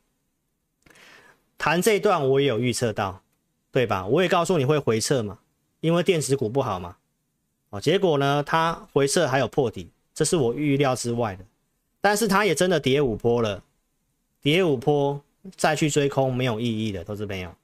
[1.56, 3.22] 谈这段我也有预测到，
[3.70, 4.04] 对吧？
[4.06, 5.38] 我也告诉你会回撤嘛，
[5.80, 6.96] 因为电子股不好嘛。
[7.70, 11.44] 哦，结果呢，它回撤还有破底，这是我预料之外的。
[12.00, 13.62] 但是它也真的跌五波了，
[14.40, 15.22] 跌五波
[15.56, 17.54] 再去追空没有意义的，投资朋友。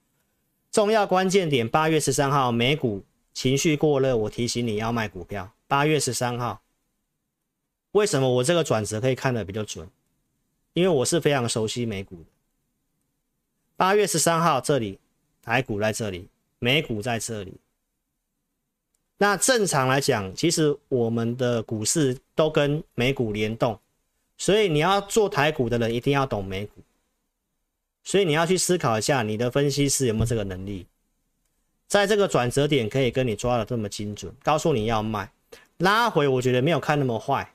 [0.71, 5.51] 重要关键点，八月十三号美股情绪过热，我提醒你要卖股票。
[5.67, 6.61] 八月十三号，
[7.93, 9.89] 为什么我这个转折可以看得比较准？
[10.73, 12.25] 因为我是非常熟悉美股的。
[13.75, 14.99] 八月十三号，这里
[15.41, 16.27] 台股在这里，
[16.59, 17.53] 美股在这里。
[19.17, 23.79] 那正常来讲，其实我们的股市都跟美股联动，
[24.37, 26.81] 所以你要做台股的人一定要懂美股。
[28.03, 30.85] 所以你要去思考一下，你的分析师有没有这个能力，
[31.87, 35.31] 在这个转折点可以跟你抓的这么精准，告诉你要卖，
[35.77, 37.51] 拉回我觉得没有看那么坏，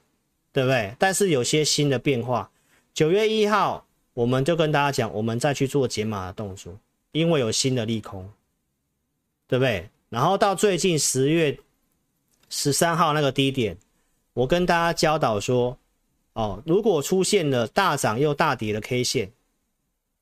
[0.53, 0.95] 对不对？
[0.99, 2.51] 但是有些新的变化，
[2.93, 3.87] 九月一号。
[4.15, 6.79] 我们就跟大家讲，我们再去做解码的动作，
[7.13, 8.31] 因为有新的利空，
[9.49, 9.89] 对不对？
[10.11, 11.59] 然后到最近十月
[12.51, 13.75] 十三号那个低点，
[14.35, 15.79] 我跟大家教导说，
[16.35, 19.31] 哦，如果出现了大涨又大跌的 K 线，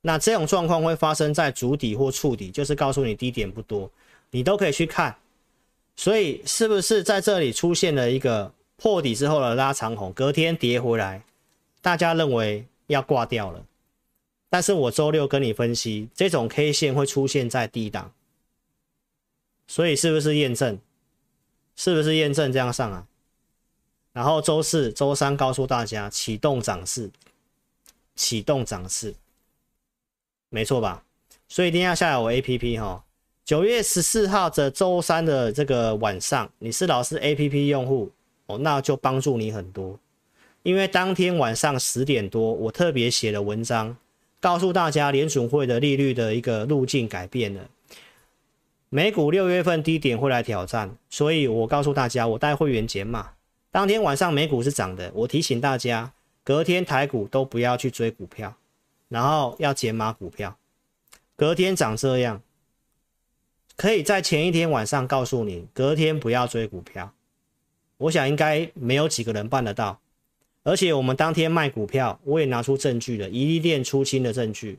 [0.01, 3.91] 那这种状况会发生在主底或触底，就是告诉你低点不多，
[4.31, 5.17] 你都可以去看。
[5.97, 11.23] 所以是不是在这里出现了一个破底之后的拉长红，隔天跌回来，
[11.83, 13.65] 大家认为要挂掉了？
[14.49, 18.13] 但是我周六跟你分析，这种 K 线会出现在低档，
[19.69, 20.79] 所以是不是验证？
[21.77, 23.05] 是不是验证这样上来？
[24.13, 27.11] 然后周四、周三告诉大家启动涨势，
[28.15, 29.15] 启动涨势，
[30.49, 31.03] 没错吧？
[31.49, 33.05] 所以一定要下载我 APP 哈。
[33.45, 38.13] 九月十四号的周三的这个晚上，你是老师 APP 用户
[38.47, 39.99] 哦，那就帮助你很多，
[40.63, 43.97] 因为当天晚上十点多，我特别写了文章。
[44.41, 47.69] 告诉大家，联准会的利率的一个路径改变了，
[48.89, 53.33] 美股六月份低点会来挑战，所以我告诉大家，我带会员减码，
[53.71, 58.57] 当天晚上美股是涨的，我提醒大家，隔天台股都不要去追股票，
[59.09, 60.57] 然后要减码股票，
[61.37, 62.43] 隔天涨这样，
[63.77, 67.15] 可以在前一天晚上告诉你，隔天不要追股票。
[67.99, 70.01] 我想应该没有几个人办得到。
[70.63, 74.79] 而且我们当天卖股票，我也拿出证据了，怡利店出清的证据，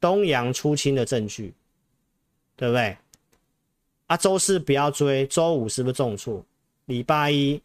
[0.00, 1.54] 东阳出清的证据，
[2.56, 2.96] 对不对？
[4.06, 6.44] 啊，周四不要追，周五是不是重挫？
[6.84, 7.62] 礼拜一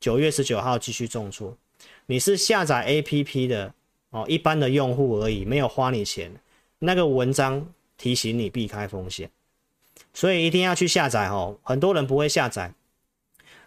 [0.00, 1.56] 九月十九号继续重挫。
[2.06, 3.72] 你是下载 APP 的
[4.10, 6.32] 哦，一般的用户而已，没有花你钱。
[6.80, 9.30] 那个文章提醒你避开风险，
[10.14, 11.58] 所以一定要去下载哦。
[11.62, 12.72] 很多人不会下载。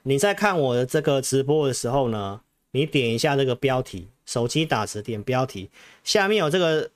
[0.01, 2.41] 你在看我的这个直播的时候呢，
[2.71, 5.69] 你点一下这个标题，手机打字点标题，
[6.03, 6.89] 下面有这个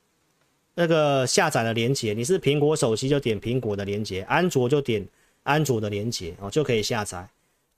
[0.74, 2.12] 那个下载的连接。
[2.12, 5.06] 你是苹果手机就点苹果的连接，安卓就点
[5.44, 7.26] 安卓的连接哦，就可以下载。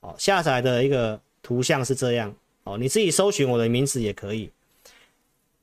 [0.01, 1.21] 哦，下载的一个
[1.51, 2.33] 图像是这样
[2.63, 4.53] 哦，你自己搜寻我的名字也可以。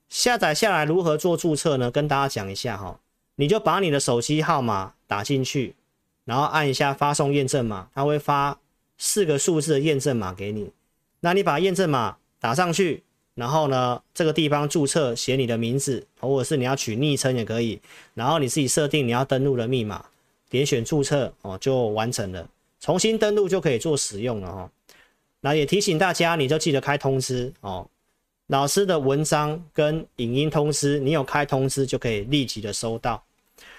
[0.09, 1.89] 下载下来如何做注册呢？
[1.89, 2.99] 跟大家讲一下哈，
[3.35, 5.75] 你就把你的手机号码打进去，
[6.25, 8.59] 然后按一下发送验证码，它会发
[8.97, 10.71] 四个数字的验证码给你。
[11.21, 13.03] 那你把验证码打上去，
[13.35, 17.79] 然后呢，这个地方注册写你的名字，或者是你要取昵称也可以。
[18.13, 20.03] 然后你自己设定你要登录的密码，
[20.49, 22.45] 点选注册哦，就完成了。
[22.81, 24.69] 重新登录就可以做使用了哈。
[25.41, 27.87] 那也提醒大家，你就记得开通知哦。
[28.47, 33.21] 老师的文章跟影音通知，你有开通知就可以立即的收到。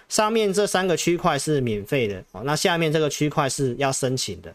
[0.09, 4.55] 上面这三个区块是免费的哦，那下面这个区块是要申请的。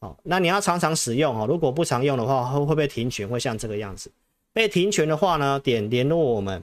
[0.00, 1.46] 哦，那你要常常使用哦。
[1.46, 4.10] 如果不常用的话，会会被停权，会像这个样子。
[4.52, 6.62] 被停权的话呢，点联络我们。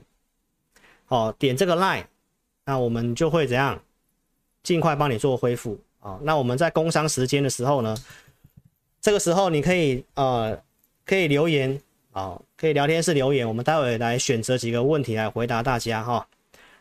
[1.08, 2.04] 哦，点这个 line，
[2.64, 3.80] 那我们就会怎样？
[4.62, 5.78] 尽快帮你做恢复。
[6.00, 7.96] 啊，那我们在工商时间的时候呢，
[9.02, 10.56] 这个时候你可以呃
[11.04, 11.78] 可以留言
[12.12, 16.24] 啊，可以聊天室留言，我们待会来选择几个问题来回答大家哈。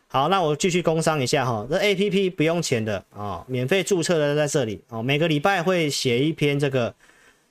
[0.08, 5.02] 好，那我继续工商一下哈，这 APP 不用钱的啊，免费注册的在这里哦。
[5.02, 6.94] 每个礼拜会写一篇这个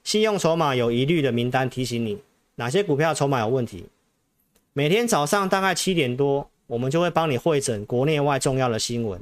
[0.04, 2.18] 信用筹码有疑虑的名单，提醒你
[2.54, 3.87] 哪些股票筹码有问题。
[4.72, 9.20] 每天早上大概七点多，我们就会帮你汇整国内外重要的新闻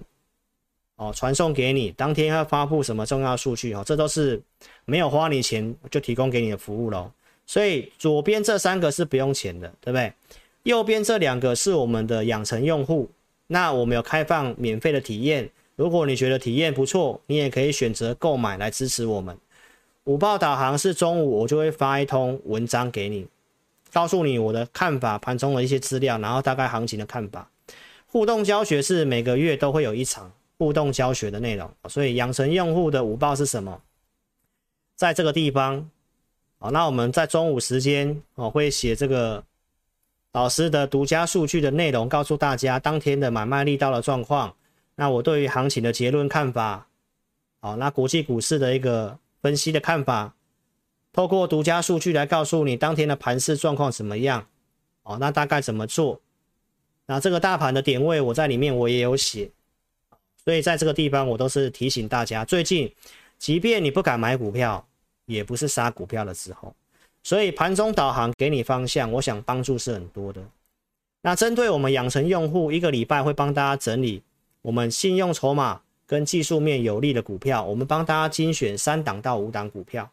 [0.99, 1.91] 哦，传送给你。
[1.93, 4.41] 当天要发布什么重要数据哦，这都是
[4.85, 7.11] 没有花你钱就提供给你的服务喽。
[7.47, 10.13] 所以左边这三个是不用钱的，对不对？
[10.65, 13.09] 右边这两个是我们的养成用户。
[13.47, 19.35] 那我们有开放免费的体验，如果你觉得体验不错，你也可以选择购买来支持我们。
[20.05, 23.27] 午报导航是中午我就会发一通文章给你，
[23.93, 27.49] 告诉你我的看法、盘中的一些资料，然后大概行情的看法。
[28.07, 33.81] 互动教学是每个月都会有一场互动教学的内容，所以养成用户的五报是什么？
[34.97, 35.89] 在这个地方，
[36.59, 39.45] 好，那我们在中午时间哦会写这个。
[40.33, 44.55] 老师的独家数据的内容，告诉大家当天的买卖力道的状况。
[44.95, 46.87] 那我对于行情的结论看法，
[47.61, 50.35] 好，那国际股市的一个分析的看法，
[51.15, 54.47] 透过独家数据来告诉你当天的盘势状况怎么样，
[55.03, 56.21] 哦，那大概怎么做？
[57.07, 59.51] 那这个大盘的点位我在里面我也有写，
[60.49, 62.91] 所以在这个地方我都是提醒大家，最近
[63.37, 64.83] 即便你不敢买股票，
[65.27, 66.75] 也不是杀股票的时候。
[67.23, 70.41] 所以盘中导航给你方向，我想帮助是很多的。
[71.21, 74.23] 那针对我们养成用户，一个礼拜会帮大家整理
[74.63, 80.11] 我们信用筹码跟技术面有利的股票，我们帮大家精选三档到五档股票，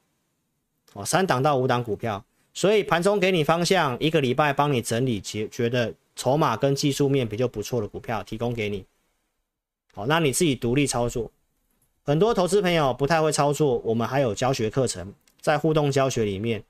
[0.91, 2.21] 哦，三档到五档股票。
[2.53, 8.83] 所以盘中给你方向，一个礼拜帮你整理，觉觉得筹码跟技术面比较不错的股票提供给你。
[9.95, 11.31] 好，那你自己独立操作。
[12.03, 16.61] 很多投资朋友不太会操作，我们还有教学课程在互动教学里面。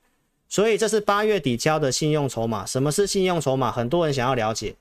[0.48, 2.64] 所以这是八月底交的信用筹码。
[2.64, 3.72] 什么是信用筹码？
[3.72, 4.76] 很多人想要了解。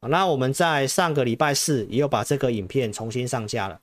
[0.00, 3.80] 那我们在上个礼拜四也有把这个影片重新上架了。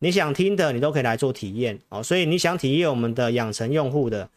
[0.00, 2.02] 你想听的，你都可以来做体验哦。
[2.02, 4.28] 所以你想体验我们的养成用户的，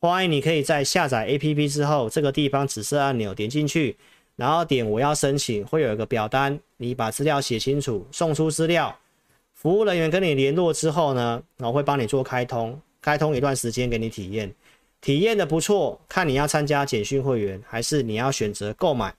[0.00, 3.96] 欢迎你可以在下载 APP 之后，这个地方紫色按钮点进去，
[4.36, 8.96] 然后点我要申请，会有一个表单，你把资料写清楚，送出资料，
[9.54, 14.54] 服务人员跟你联络之后呢，我会帮你做开通，开通一段时间给你体验。
[15.00, 19.14] 体验的不错，看你要参加简讯会员，还是你要选择购买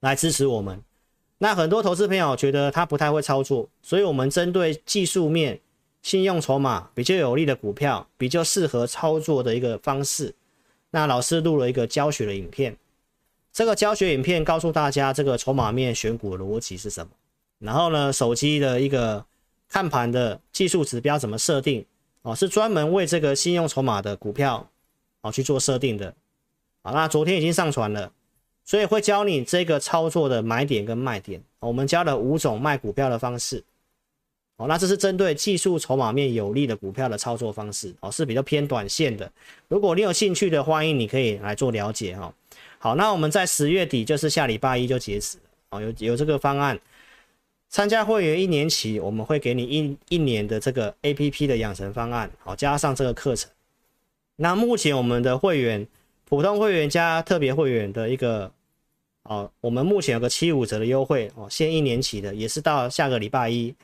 [0.00, 0.82] 来支持我们。
[1.38, 5.60] 那很多投资朋友觉得他不太会操作，所以我们针对技术面、
[6.02, 10.34] 信用筹码比较有利的股票，比较适合操作的一个方式。
[10.90, 12.76] 那老师录了一个教学的影片，
[13.52, 17.10] 这个教学影片告诉大家这个筹码面选股逻辑是什么，
[17.58, 19.24] 然后呢，手机的一个
[19.68, 21.84] 看盘的技术指标怎么设定。
[22.22, 24.68] 哦，是专门为这个信用筹码的股票
[25.22, 26.14] 哦去做设定的，
[26.82, 28.12] 好，那昨天已经上传了，
[28.62, 31.42] 所以会教你这个操作的买点跟卖点。
[31.60, 33.64] 我们教了五种卖股票的方式，
[34.56, 39.32] 哦，那这是针对技术筹码面有利的股票的操作方式哦，是比较偏短线的。
[39.68, 42.30] 如果你有兴趣的，欢迎你可以来做了解哈。
[42.82, 45.36] 好，那我们在十月底，就是下礼拜一就截止
[45.68, 46.80] 哦，有有这个方案，
[47.68, 53.50] 参加会员一年期，我们会给你一一年的这个 APP 的养成方案，好，加上这个课程。
[54.36, 55.86] 那目前我们的会员，
[56.24, 58.50] 普通会员加特别会员的一个，
[59.24, 63.74] 哦，我们目前有个七五折的优惠哦，限一年期的，也是到下个礼拜一。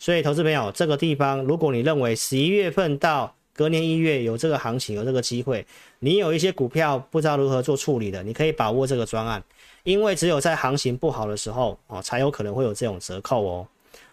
[0.00, 5.64] 所以，投资朋友，这个地方，如果你认为十一月份到隔年一月有这个行情，有这个机会，
[6.00, 9.40] 你有一些股票不知道如何做处理的，你可以把握这个专案，
[9.84, 13.68] 因为只有在行情不好的时候哦，才有可能会有这种折扣哦。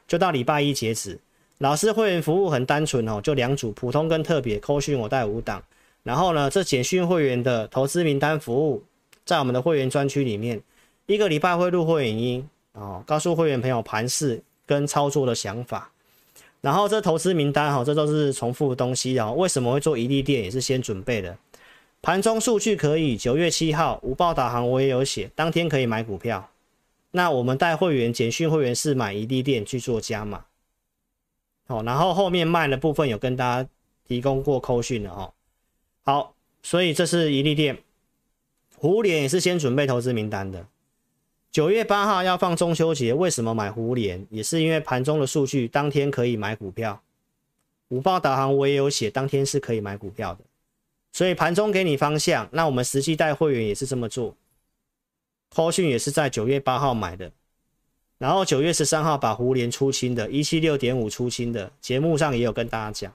[0.08, 1.18] 就到礼拜一截止，
[1.58, 5.64] 老师会员服务很单纯哦，就两组，普通跟特别，扣讯我带五档，
[6.04, 8.84] 然后呢，这简讯会员的投资名单服务，
[9.26, 10.62] 在我们的会员专区里面，
[11.08, 14.44] 一个礼拜会录会员音哦，告诉会员朋友盘势。
[14.70, 15.90] 跟操作的想法，
[16.62, 19.32] 然后这投资名单哈，这都是重复的东西啊。
[19.32, 21.38] 为什么会做一利电也是先准备的，
[22.02, 26.50] 盘中数据可以九月七号午报导航我也有写，当天可以买股票。
[27.12, 30.46] 那我们带会员简讯会员是买一利电去做加码，
[31.68, 33.70] 好，然后后面卖的部分有跟大家
[34.08, 35.34] 提供过扣讯的哦。
[36.04, 37.78] 好，所以这是一利电，
[38.76, 40.68] 胡连也是先准备投资名单的。
[41.52, 44.24] 九月八号要放中秋节，为什么买胡连？
[44.30, 47.02] 也是因为盘中的数据，当天可以买股票。
[47.88, 50.42] 午报导航我也有写，当天是可以买股票的。
[51.12, 54.36] 所以盘中给你方向，那我们实际带会员也是这么做。
[55.50, 57.32] 扣讯也是在九月八号买的，
[58.20, 63.12] 然后九月十三号把胡连出清的，一七六点五出清的，节目上也有跟大家讲。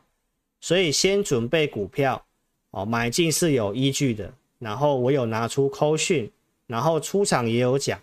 [0.60, 2.26] 所以先准备股票
[2.72, 4.34] 哦，买进是有依据的。
[4.58, 6.28] 然后我有拿出扣讯，
[6.66, 8.00] 然后出场也有讲。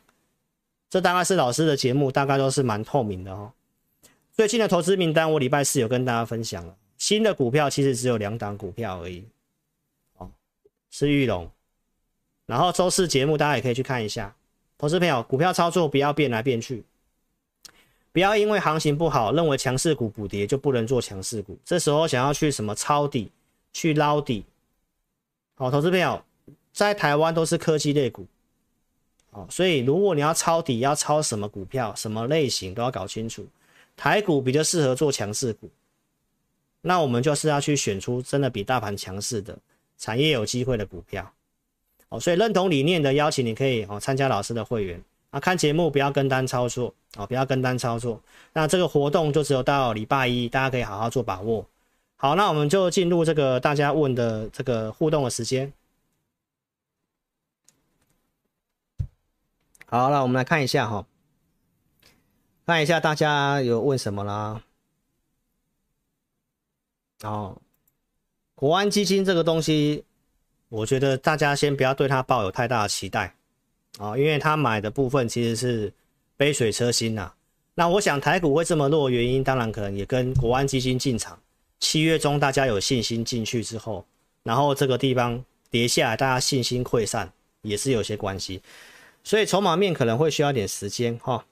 [0.92, 3.54] 这大概是老师的节目，大概都是蛮透明的哦。
[4.34, 6.76] 最近的投资名单，我礼拜四有跟大家分享了。
[6.98, 9.26] 新的股票其实只有两档股票而已，
[10.18, 10.30] 哦，
[10.90, 11.50] 是裕隆。
[12.46, 14.36] 然后周四节目大家也可以去看一下。
[14.78, 16.84] 投资朋友，股票操作不要变来变去，
[18.12, 21.58] 不要因为行情不好，认为强势股补跌就不能做强势股。
[21.64, 23.32] 这时候想要去什么抄底、
[23.72, 24.44] 去捞底，
[25.56, 26.22] 好，投资朋友，
[26.74, 28.28] 在台湾都是科技类股。
[29.32, 33.46] 哦，所以如果你要抄底，要抄什么股票，什么类型都要搞清楚。
[33.96, 35.70] 台股比较适合做强势股，
[36.82, 39.58] 那我们就是要去选出真的比大盘强势的
[39.98, 41.32] 产业有机会的股票。
[42.10, 48.20] 哦，所以认同理念的邀请你可以哦参加老师的会员啊，看节目不要跟单操作哦，不要跟单操作。
[48.52, 51.66] 那这个活动就只有到礼拜一，大家可以好好做把握。
[52.18, 55.72] 好，那我们就进入这个大家问的这个互动的时间。
[59.94, 61.06] 好了，我们来看一下哈，
[62.66, 64.64] 看一下大家有问什么啦。
[67.24, 67.62] 哦，
[68.56, 70.06] 国安基金这个东西，
[70.70, 73.36] 我觉得大家先不要对它抱有太大的期待
[73.98, 75.94] 啊，因为他买的部分其实是
[76.38, 77.34] 杯水车薪呐。
[77.74, 81.38] 那我想台股会这么弱，原因当然可能也跟国安基金进场，
[81.82, 84.06] 七月中大家有信心进去之后，
[84.44, 87.30] 然后这个地方跌下来，大家信心溃散，
[87.62, 88.62] 也是有些关系。
[89.24, 91.46] 所以筹码面可能会需要点时间哈。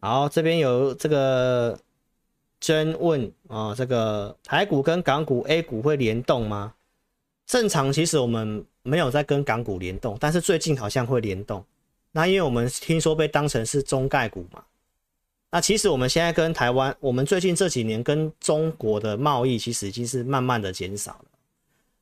[0.00, 1.78] 好，这边有这个
[2.58, 6.74] 真问啊，这个台股跟港股 A 股会联动吗？
[7.46, 11.64] 正常其实我们没有在跟港股联动，但是最近好像会联动。
[12.10, 14.64] 那因为我们听说被当成是中概股嘛。
[15.50, 21.24] 那其实我们现在跟台湾，我们最近这几年跟中国的贸易其实已经是慢慢的减少了。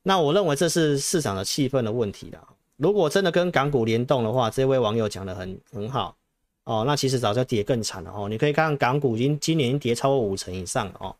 [0.03, 2.47] 那我认为这是市场的气氛的问题了。
[2.81, 6.15] 如果真的跟港股联动的话，这位网友讲的很很好
[6.63, 8.27] 哦，那其实早就跌更惨了哦。
[8.27, 11.15] 你可以看港股已经今年已经跌超过五成以上了哦。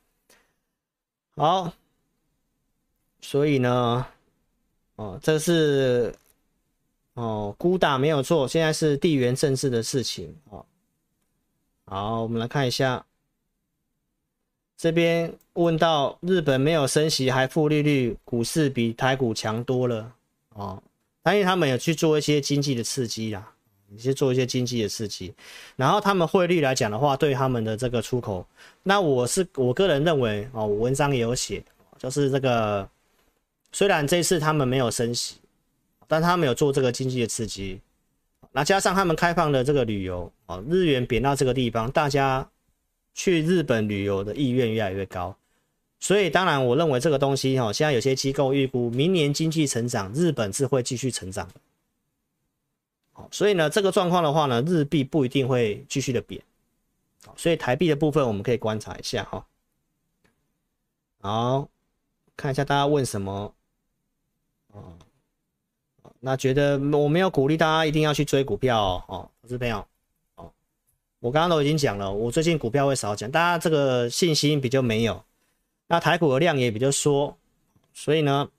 [1.36, 1.72] 好，
[3.22, 4.04] 所以呢，
[4.96, 6.12] 哦，这是
[7.14, 10.66] 哦，孤打没有错，现在是地缘政治的事情哦。
[11.86, 13.06] 好，我们来看一下，
[14.78, 20.12] 这边问到日本没有升息还负利率，股市比台股强多了
[20.56, 20.82] 哦。
[21.24, 23.52] 但因为他们有去做一些经济的刺激啦，
[23.90, 25.34] 你去做一些经济的刺激，
[25.76, 28.46] 然后他们汇率来讲的话，对他们的这个出口，
[28.84, 31.64] 那我是我个人认为哦，我文章也有写，
[31.98, 32.90] 就是这个
[33.72, 35.36] 虽然这次他们没有升息，
[36.08, 37.80] 但他们有做这个经济的刺激，
[38.52, 42.50] 那加上他们开放的这个旅游哦，日元贬到这个地方，大家
[43.14, 45.36] 去日本旅游的意愿越来越高。
[46.02, 51.54] 所以当然，我认为这个东西哈，现在有些机构预估明年经济成长，日本是会继续成长的。
[53.30, 56.42] 所以呢，这个状况的话呢，日币不一定会继续的贬。
[57.38, 59.46] 所以台币的部分我们可以观察一下哈。
[61.22, 61.70] 好，
[62.36, 63.54] 看一下大家问什么。
[64.72, 64.82] 哦，
[66.20, 69.86] 那觉得我没有鼓励大家一定要去追股票哦，哦，投资朋友，
[70.38, 70.52] 哦，
[71.20, 75.24] 我刚刚都已经讲了，我最近股票会少讲，大家这个信心比较没有，
[75.92, 77.38] 那台股的量也比较缩，
[77.94, 78.50] 所以呢，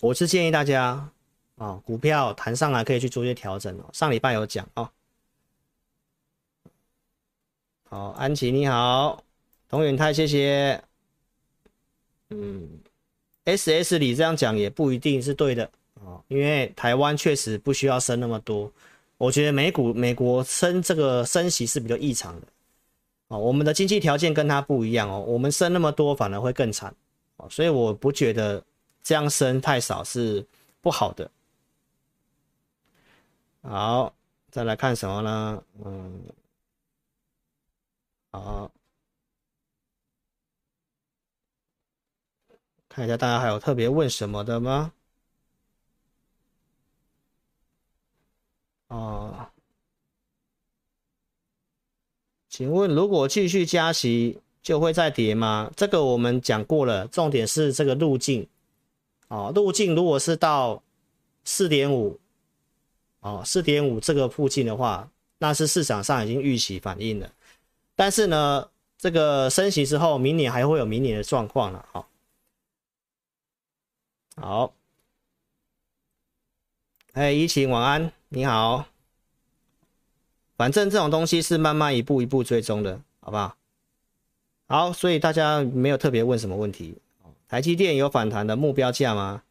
[0.00, 1.10] 我是建议大家
[1.56, 3.90] 啊、股票弹上来可以去做一些调整哦。
[3.92, 4.88] 上礼拜有讲哦。
[7.88, 9.20] 好，安琪你好，
[9.68, 10.80] 童远泰谢谢。
[12.30, 12.78] 嗯
[13.42, 18.72] ，S S 你这样讲也不一定是对的哦，因为台湾确实不需要升那么多。
[19.18, 22.46] 我觉得美股美国升这个升息是比较异常的
[23.28, 26.94] 哦，我们的经济条件跟他不一样哦，我们生那么多反而会更惨
[27.36, 28.62] 哦，所以我不觉得
[29.02, 30.46] 这样生太少是
[30.80, 31.30] 不好的。
[33.62, 34.14] 好，
[34.50, 35.62] 再来看什么呢？
[35.84, 36.22] 嗯。
[38.32, 38.70] 好，
[42.88, 44.92] 看一下大家还有特别问什么的吗？
[48.88, 49.48] 哦，
[52.56, 55.70] 请问如果继续加息就会再跌吗？
[55.76, 58.48] 这个我们讲过了，重点是这个路径。
[59.28, 60.82] 哦，路径如果是到
[61.44, 62.18] 四点五，
[63.20, 67.30] 哦，四点五这个附近的话，那是市场上已经预期反应了。
[67.94, 71.86] 但是呢，这个升息之后，明年还会有明年的状况了。
[71.92, 72.08] 好，
[74.36, 74.72] 好，
[77.12, 78.86] 哎，怡晴晚安，你好。
[80.56, 83.56] 反正这种东西是慢慢一步一步追踪的，好不好？
[84.66, 86.96] 好，所以大家没有特别问什么问题。
[87.48, 89.42] 台积电有反弹的目标价吗？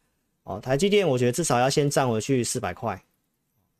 [0.42, 3.02] 哦，台积电我觉得至少要先站回去四百块，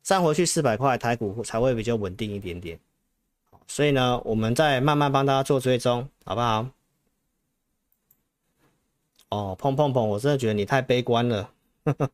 [0.01, 2.79] 站回去四百块，台股才会比较稳定一点点。
[3.67, 6.67] 所以呢，我们再慢慢帮大家做追踪，好不好？
[9.29, 11.49] 哦，碰碰碰，我真的觉得你太悲观了，
[11.83, 12.09] 呵 呵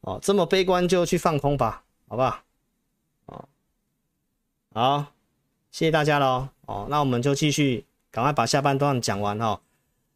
[0.00, 2.40] 哦，这么悲观就去放空吧，好不好？
[3.26, 3.48] 哦，
[4.76, 5.06] 好，
[5.70, 6.48] 谢谢大家喽。
[6.66, 9.60] 哦，那我们就继续，赶快把下半段讲完哈、哦。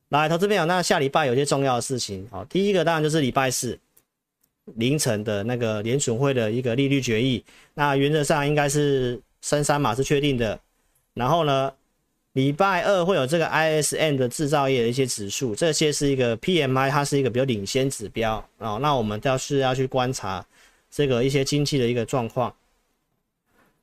[0.09, 3.79] 来，投资朋友，那下礼拜有些重要的事情，好、哦，第一个当然就是礼拜四
[4.75, 7.45] 凌晨的那个联准会的一个利率决议，
[7.75, 10.59] 那原则上应该是升三码是确定的。
[11.15, 11.73] 然后呢，
[12.33, 18.81] 礼拜二会有这个 ISM 的制造业的一些指数，这些是一个 PMI，它是一个比较领先指标、哦。
[18.83, 20.45] 那我们倒是要去观察
[20.91, 22.53] 这个一些经济的一个状况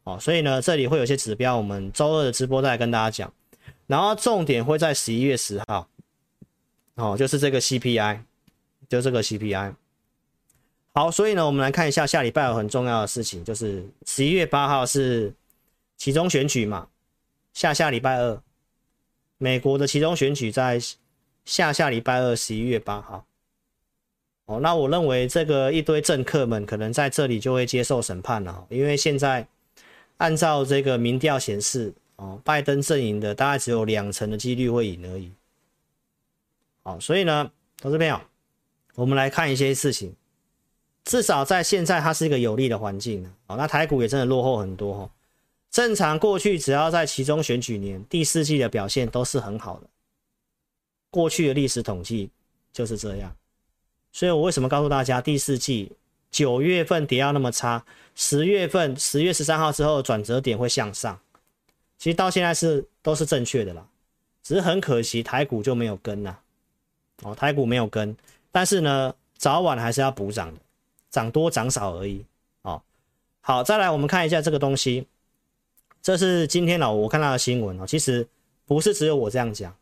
[0.05, 0.17] 哦。
[0.19, 3.31] 所以呢，这里会有些指标，我们周二的直播再跟大家讲。
[3.85, 5.87] 然后重点会在十一月十号
[6.95, 8.21] 哦，就是这个 CPI，
[8.89, 9.75] 就这个 CPI。
[10.93, 15.33] 好，所以呢，我们来看一下下礼拜有很重要的事情，就是十一月八号是
[15.97, 16.87] 其中选举嘛。
[17.53, 18.41] 下下礼拜二，
[19.37, 20.79] 美国的其中选举在
[21.43, 23.25] 下下礼拜二，十一月八号。
[24.45, 29.45] 哦，那我认为这个一堆政客们可能在这里就会接受审判了，因为现在
[30.17, 35.31] 按照这个民调显示，哦，拜登阵营的大概只有两成的几率会赢而已。
[36.83, 37.51] 好，所以呢，
[37.81, 38.19] 投资朋友，
[38.95, 40.15] 我们来看一些事情，
[41.03, 43.29] 至少在现在它是一个有利的环境。
[43.47, 45.11] 哦，那台股也真的落后很多哈。
[45.71, 49.87] 正常过去只要在其中选举年第四季的表现都是很好的，
[51.09, 52.29] 过去的历史统计
[52.71, 53.35] 就是这样。
[54.13, 55.91] 所以我为什么告诉大家第四季
[56.31, 57.83] 九月份跌到那么差，
[58.15, 61.19] 十月份十月十三号之后转折点会向上，
[61.97, 63.85] 其实到现在是都是正确的啦，
[64.41, 66.37] 只是很可惜台股就没有跟呐，
[67.23, 68.15] 哦，台股没有跟，
[68.51, 70.59] 但是呢早晚还是要补涨的，
[71.09, 72.23] 涨多涨少而已。
[72.61, 72.81] 哦，
[73.41, 75.05] 好，再来我们看一下这个东西。
[76.01, 78.25] 这是今天老我看到的新闻哦，其实
[78.65, 79.75] 不是只有我这样讲，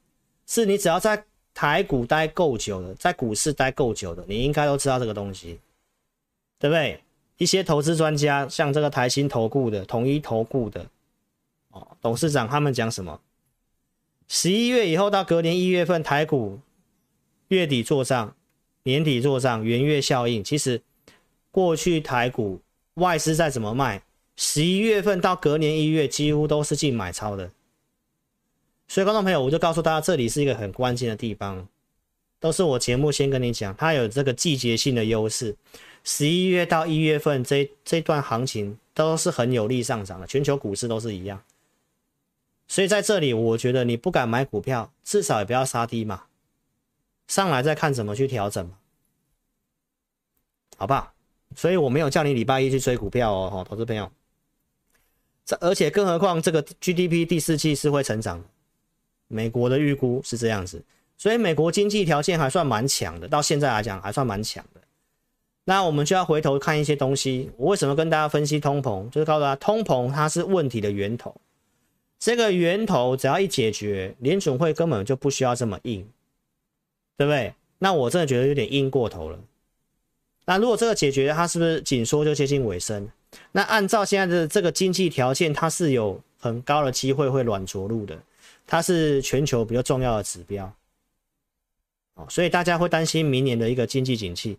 [0.48, 1.22] 是你只要在
[1.54, 5.60] 台股待够久了，在股市待够久了，你应该都知道这个东西，
[6.58, 7.03] 对不对？
[7.38, 10.88] 一些投资专家，像这个台新投顾的、统一投顾的
[11.70, 13.20] 哦，董事长他们讲什么？
[14.28, 16.60] 十一月以后到隔年一月份，台股
[17.50, 18.36] 月底做账、
[18.84, 20.82] 年底做账、元月效应，其实
[21.52, 22.62] 过去台股
[22.96, 24.04] 外资再怎么卖。
[24.36, 27.52] 十一月份到隔年一月，几乎都是净买超的，
[28.88, 31.68] 所以观众朋友，我就告诉大家，这里是一个很关键的地方，
[32.40, 35.56] 都是我节目先跟你讲，它有这个季节性的优势。
[36.04, 41.42] 十一月到一月份这这段行情都是很有利上涨的，全球股市都是一样，
[42.68, 46.26] 所以在这里，我觉得你不敢买股票，至少也不要杀低嘛，
[47.28, 48.78] 上来再看怎么去调整嘛，
[50.78, 51.14] 好不好？
[51.56, 54.12] 所以我没有叫你礼拜一去追股票哦，投资朋友。
[55.46, 58.44] 这而且更何况这个 GDP 第四季是会成长，
[59.28, 60.84] 美国的预估是这样子，
[61.18, 64.82] 所以美国经济条件还算蛮强的，到现在来讲还算蛮强的。
[65.66, 67.50] 那我们就要回头看一些东西。
[67.58, 69.10] 我为什么跟大家分析通膨？
[69.10, 71.36] 就是告诉大家，通膨它是问题的源头。
[72.20, 76.08] 这个源头只要一解决，联准会根本就不需要这么硬，
[77.18, 77.54] 对不对？
[77.80, 79.40] 那我真的觉得有点硬过头了。
[80.46, 83.10] 那如果这个解决，它是不是紧缩就接近尾声？
[83.52, 88.18] 那按照现在的这个经济条件，它是有很高的机会会软着陆的。
[88.66, 90.74] 它是全球比较重要的指标，
[92.16, 94.58] 哦，所以大家会担心明年的一个经济景气。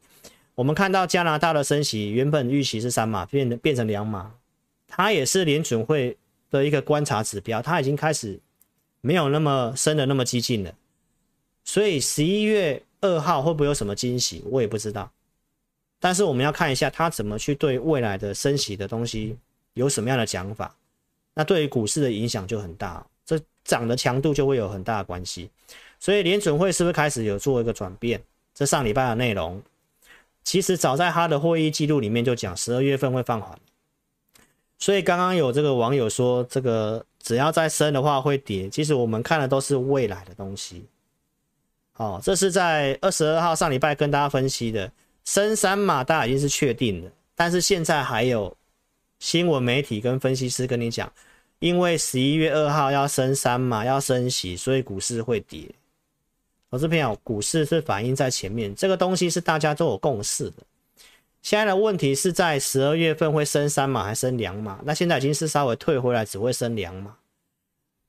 [0.55, 4.33] 我们看到加拿大的升息，原本预期是三码，变变成两码，
[4.87, 6.17] 它也是联准会
[6.49, 8.39] 的一个观察指标，它已经开始
[9.01, 10.73] 没有那么升的那么激进了。
[11.65, 15.11] 所以十一月二号会不会有什么惊喜，我也不知道。
[15.99, 19.37] 但是我们要看一下它怎么去对未来的升息的东西
[19.73, 20.73] 有什么样的讲法，
[21.35, 25.51] 那对于股市的影响就很大，这涨的强度就会有很大的关系。
[25.99, 28.23] 所以联准会是不是开始有做一个转变？
[28.55, 29.61] 这上礼拜的内容。
[30.45, 33.59] 其实早在他的会议记录里面就讲，十二月份会放缓。
[34.79, 38.69] 所以刚刚有这个网友说，这个只要再升的话会跌。
[38.69, 40.85] 其实我们看的都是未来的东西。
[41.93, 44.93] 好，这是在二十二号上礼拜跟大家分析的，
[45.25, 47.11] 升三码大已经是确定的。
[47.35, 48.55] 但是现在还有
[49.21, 51.11] 新闻媒体跟分析师跟你讲，
[51.61, 55.71] 因为十一月二号要升三码要升息，所以股市会跌。
[56.75, 60.55] 投资朋友，股市是反映在前面，这个东西是大家都有共识的。
[61.41, 64.81] 现在的问题是在十二月份会升三码还是升两码？
[64.85, 67.15] 那现在已经是稍微退回来，只会升两码。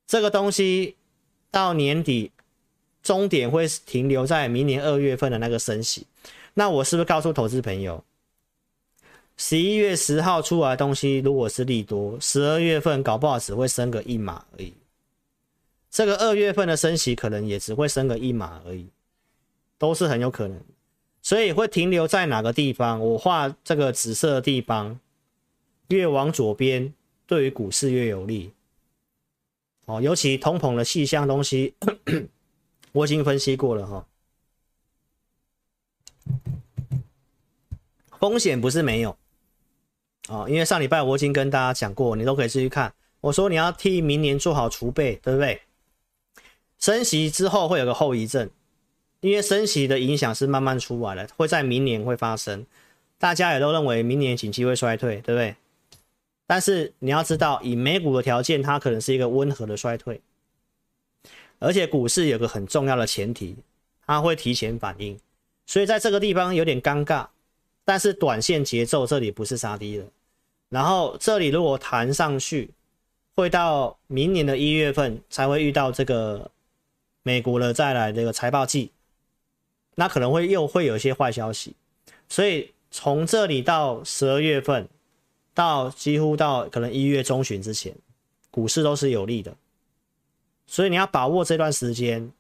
[0.07, 0.95] 这个东西
[1.51, 2.32] 到年底
[3.03, 6.07] 终点会停留在明年二月份的那个升息。
[6.55, 8.03] 那我是不是告诉投资朋友，
[9.38, 14.74] 十一月十号出来的东西如果是利多，十二月份搞不好只会升个一码而已。
[15.96, 18.89] 这个二月份的升息可能也只会升个一码而已，
[19.78, 20.62] 都是很有可能，
[21.22, 23.00] 所以会停留在哪个地方？
[23.00, 25.00] 我画这个紫色的地方，
[25.88, 26.93] 越往左边，
[27.26, 28.52] 对于股市越有利。
[29.86, 31.76] 哦，尤其通膨的细项东西，
[32.91, 34.06] 我已经分析过了哈。
[38.20, 39.18] 风险不是没有，
[40.28, 42.93] 哦，因为上礼拜我已经跟大家讲过，你都可以继续看。
[43.22, 45.62] 我说你要替明年做好储备，对不对？
[46.80, 48.49] 升息之后会有个后遗症，
[49.21, 52.65] 因为升息的影响是慢慢出来的，会在明年会发生。
[53.17, 55.55] 大家也都认为明年景气会衰退，对不对？
[56.45, 60.21] 但是你要知道，以美股的条件，它可能是一个温和的衰退。
[61.57, 63.55] 而且股市有个很重要的前提，
[64.05, 65.17] 它会提前反应，
[65.65, 67.26] 所以在这个地方有点尴尬。
[67.84, 70.05] 但是短线节奏这里不是杀低的，
[70.69, 72.69] 然后这里如果弹上去，
[73.34, 76.51] 会到明年的一月份才会遇到这个。
[77.28, 78.91] 美国的再来这个财报季，
[79.95, 81.76] 那可能会又会有一些坏消息，
[82.30, 84.88] 所以从这里到十二月份，
[85.55, 87.95] 到几乎到可能一月中旬之前，
[88.51, 89.55] 股市都是有利的，
[90.67, 92.32] 所以你要把握这段时间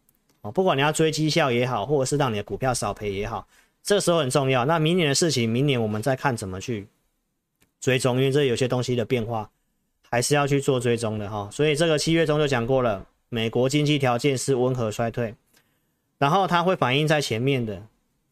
[0.41, 3.47] 哦，不管你要追绩效也好，或者是让你的股票少赔也好，
[3.81, 4.65] 这个时候很重要。
[4.65, 6.87] 那明年的事情，明年我们再看怎么去
[7.81, 9.49] 追踪，因为这有些东西的变化
[10.11, 11.49] 还是要去做追踪的哈。
[11.51, 13.03] 所以这个七月中就讲过了。
[13.35, 15.35] 美国经济条件是温和衰退，
[16.17, 17.85] 然后它会反映在前面的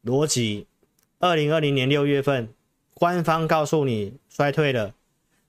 [0.06, 0.66] 逻辑。
[1.20, 2.48] 二零二零年六月份，
[2.94, 4.94] 官方告诉你衰退了，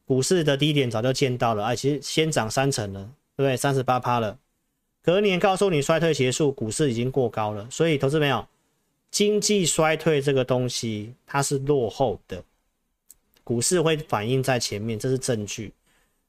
[0.05, 3.57] 股市的低点早就见到了，哎，其实先涨三成了，对不对？
[3.57, 4.37] 三十八趴了。
[5.01, 7.69] 隔年告诉你衰退结束，股市已经过高了。
[7.71, 8.45] 所以，投资朋友，
[9.13, 12.43] 经济衰退这个东西它是落后的，
[13.45, 15.73] 股市会反映在前面，这是证据。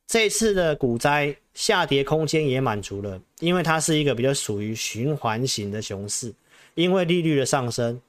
[0.07, 6.33] 这次的股灾下跌空间也满足了，因为它是一个比较属于循环型的熊市，
[6.75, 7.99] 因为利率的上升，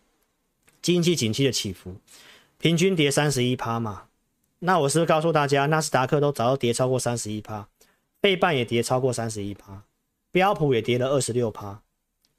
[0.82, 1.94] 经济景气的起伏，
[2.58, 4.04] 平均跌三十一趴嘛。
[4.58, 7.68] 那我是不是告诉大家，纳斯达克都早就跌超过三十一趴，
[8.20, 9.82] 费半也跌超过三十一趴，
[10.32, 11.82] 标普也跌了二十六趴，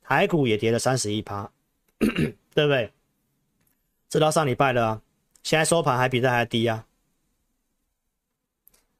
[0.02, 1.52] 台股也跌了三十一趴，
[2.00, 2.92] 对不对？
[4.10, 5.02] 这到上礼拜了啊，
[5.44, 6.87] 现在收盘还比这还低啊。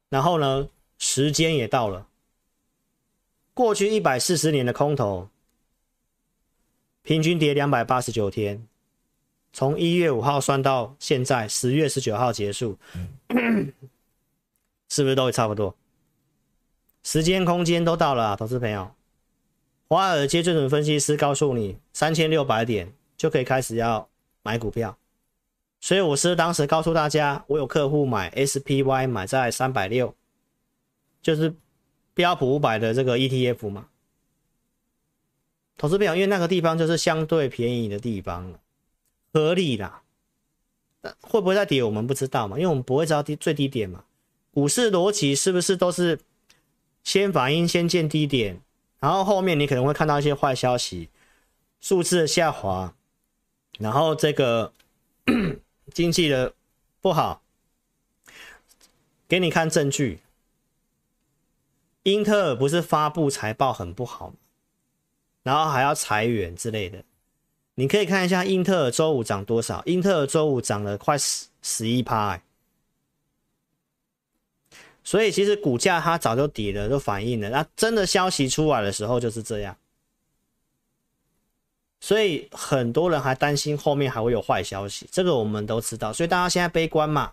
[0.08, 2.06] 然后呢，时间也到了。
[3.54, 5.28] 过去一百四十年的空头，
[7.02, 8.66] 平均跌两百八十九天，
[9.52, 12.78] 从一月五号算到现在十月十九号结束，
[14.88, 15.74] 是不是都会差不多？
[17.02, 18.92] 时间空间都到了啊，投资朋友。
[19.88, 24.08] 华尔街最准分析师告诉你，三千六百点就可以开始要
[24.42, 24.96] 买股票。
[25.80, 30.14] 所以我是当时告诉大家，我有客户买 SPY 买在三百六，
[31.22, 31.54] 就是
[32.14, 33.88] 标普五百的这个 ETF 嘛。
[35.76, 38.58] 投资朋友，因为那个地方就是相对便宜的地方，
[39.32, 40.02] 合理啦。
[41.00, 44.04] 那会不会再跌，我们不知道嘛，因为我们不会知道低最低点嘛。
[44.52, 46.18] 股市逻辑是不是都是
[47.04, 48.60] 先反应先见低点，
[48.98, 51.08] 然后后面你可能会看到一些坏消息，
[51.80, 52.92] 数字的下滑，
[53.78, 54.72] 然后这个
[55.92, 56.54] 经济的
[57.00, 57.42] 不好，
[59.26, 60.20] 给你看证据。
[62.04, 64.32] 英特尔不是发布财报很不好？
[65.42, 67.04] 然后还要裁员之类的，
[67.74, 69.82] 你可以看一下英特尔周五涨多少？
[69.86, 72.40] 英特尔周五涨了快十十一趴，
[75.04, 77.48] 所以其实股价它早就跌了，就反映了。
[77.50, 79.76] 那真的消息出来的时候就是这样，
[82.00, 86.12] 所以很多人还担心后面还会有坏消息，这个我们都知道。
[86.12, 87.32] 所以大家现在悲观嘛，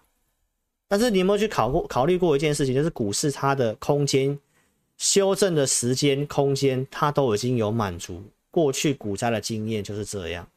[0.88, 4.40] 但是你有没有去考过考虑过一件事情，就是股市它的空间？
[4.98, 8.24] 修正的时间、空间，它都已经有满足。
[8.50, 10.48] 过去股灾的经验就是这样，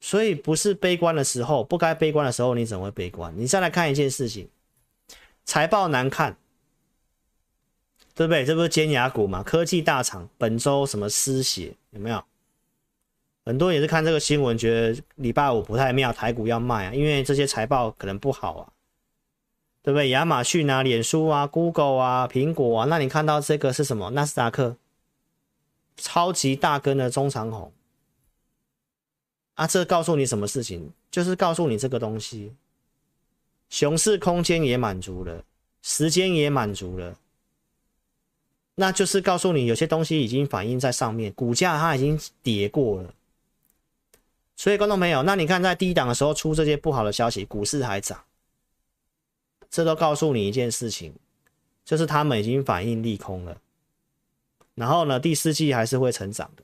[0.00, 3.30] 所以不是悲观的时候，不该悲观的时候，你怎么会悲观？
[3.36, 4.48] 你再来看一件事情，
[5.44, 6.34] 财报难看，
[8.14, 8.44] 对不对？
[8.44, 9.42] 这不是尖牙股吗？
[9.42, 12.24] 科技大厂本周什么失血有没有？
[13.44, 18.70] 很多人也是看这个新闻，觉得礼拜五不太妙，台股要卖啊，因为这些财报可能不好啊。
[19.82, 20.08] 对不对？
[20.08, 24.08] 亚马逊啊、脸书啊、Google 啊、苹果啊，那你看到这个是什么？
[24.12, 24.78] 纳斯达克
[25.94, 27.70] 超级大根的中长红
[29.56, 30.90] 啊，这告诉你什么事情？
[31.10, 32.54] 就是告诉你这个东西，
[33.68, 35.44] 熊市空间也满足了，
[35.82, 37.18] 时间也满足了，
[38.76, 43.14] 那就是告诉你有些东西已经反映在上面，股价它已经跌过了。
[44.56, 48.24] 所以观众朋友，那你看在低档的时候出这些不好的消息，股市还涨。
[49.70, 51.14] 这都告诉你一件事情，
[51.84, 53.58] 就是他们已经反映利空了。
[54.74, 56.62] 然后呢，第四季还是会成长的。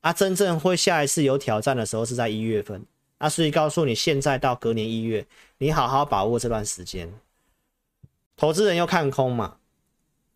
[0.00, 2.84] 啊，真正会下一次有挑战的时候是在一月份。
[3.18, 5.24] 啊，所以告诉你，现在到隔年一月，
[5.58, 7.12] 你好好把握这段时间。
[8.36, 9.58] 投资人又看空嘛，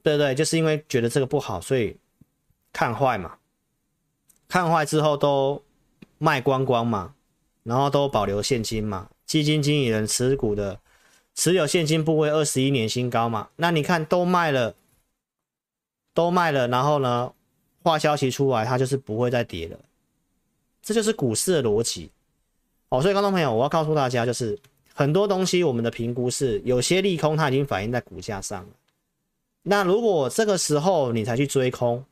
[0.07, 0.35] 对对？
[0.35, 1.97] 就是因为觉得这个不好，所以
[2.73, 3.39] 看坏嘛。
[4.47, 5.63] 看坏之后都
[6.19, 7.15] 卖光光嘛，
[7.65, 9.09] 然后都保留现金嘛。
[9.25, 10.79] 基金经理人持股的。
[11.35, 13.49] 持有现金部位二十一年新高嘛？
[13.57, 14.75] 那你看都卖了，
[16.15, 17.31] 都卖了，然后呢，
[17.83, 19.79] 坏消息出来，它就是不会再跌了。
[20.81, 22.11] 这就是股市的逻辑
[22.89, 23.03] 哦。
[23.03, 24.59] 所以，观众朋友，我要告诉大家，就是
[24.95, 28.69] 很多东西我们的评估是有些利空，它已经反映在股价上了。
[29.69, 32.05] 那如果这个时候你才去追空，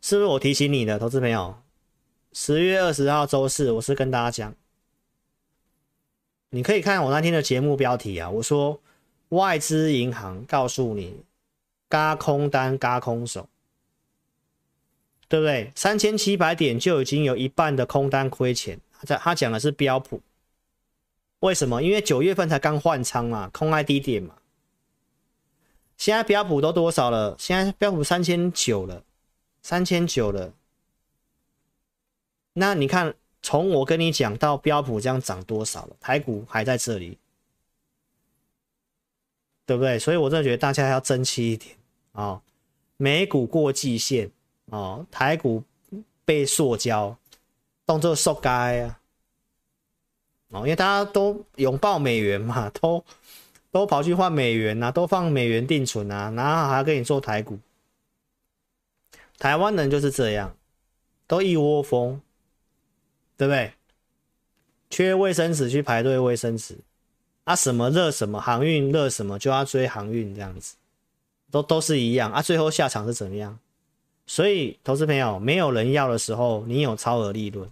[0.00, 1.56] 是不是我提醒你的投资朋友？
[2.32, 4.54] 十月二十号周四，我是跟大家讲。
[6.50, 8.80] 你可以看我那天的节目标题啊，我说
[9.30, 11.24] 外资银行告诉你，
[11.88, 13.48] 嘎空单嘎空手，
[15.26, 15.72] 对不对？
[15.74, 18.78] 三千七百点就已经有一半的空单亏钱。
[18.92, 20.20] 他他讲的是标普，
[21.40, 21.82] 为什么？
[21.82, 24.36] 因为九月份才刚换仓嘛，空在低点嘛。
[26.02, 27.36] 现在标普都多少了？
[27.38, 29.04] 现在标普三千九了，
[29.62, 30.52] 三千九了。
[32.54, 33.14] 那你看。
[33.44, 37.18] 从我跟你讲到标普这样涨多少了，台股还在这里，
[39.66, 39.98] 对不对？
[39.98, 41.76] 所以我真的觉得大家要争气一点
[42.12, 42.42] 啊、哦！
[42.98, 44.30] 美股过季线
[44.66, 45.64] 哦，台股
[46.24, 47.18] 被塑胶
[47.84, 49.00] 当作塑胶啊！
[50.50, 53.04] 哦，因为大家都拥抱美元嘛，都
[53.72, 57.58] 都跑去换美元啊，都放美元定存啊，然后还要跟你做台股。
[59.38, 60.54] 台湾人就是这样，
[61.26, 62.20] 都一窝蜂。
[63.34, 63.72] 对不对？
[64.88, 66.78] 缺卫生纸去排队卫生纸，
[67.42, 70.76] 啊，什么热什么航运热什么就要追航运这样子，
[71.50, 72.40] 都都是一样啊。
[72.40, 73.58] 最后下场是怎么样？
[74.26, 77.68] 所以投资朋友，没有人要的时候，你有超额利润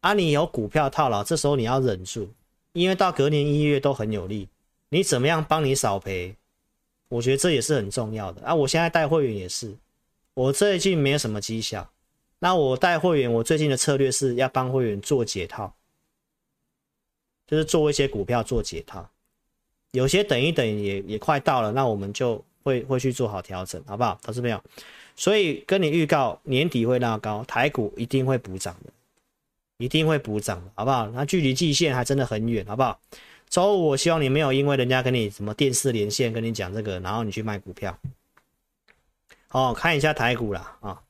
[0.00, 2.28] 啊，你有股票套牢，这时候你要忍住，
[2.72, 4.48] 因为到隔年一月都很有利。
[4.94, 6.36] 你怎么样帮你少赔？
[7.08, 8.54] 我觉得这也是很重要的啊。
[8.54, 9.74] 我现在带会员也是，
[10.34, 11.90] 我最近没有什么绩效。
[12.38, 15.74] 那我带会员，我最近的策略是要帮会员做解套，
[17.44, 19.10] 就是做一些股票做解套，
[19.90, 24.16] 有些等一等也也快到了，那我们就会会去做好调整，好不好？
[24.22, 24.62] 投资朋友，
[25.16, 28.92] 所以跟你预告年底会拉高，台股一定会补涨的，
[29.78, 31.08] 一定会补涨的，好不好？
[31.08, 33.00] 那距离季线还真的很远，好不好？
[33.48, 37.98] 周五我希望你没有因为人家跟你什么电视连线跟你讲这个，然后你去卖股票，
[39.50, 41.02] 哦，看一下台股啦啊。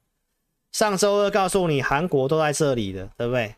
[0.72, 3.54] 上周二告诉你，韩国都在这里的，对不对？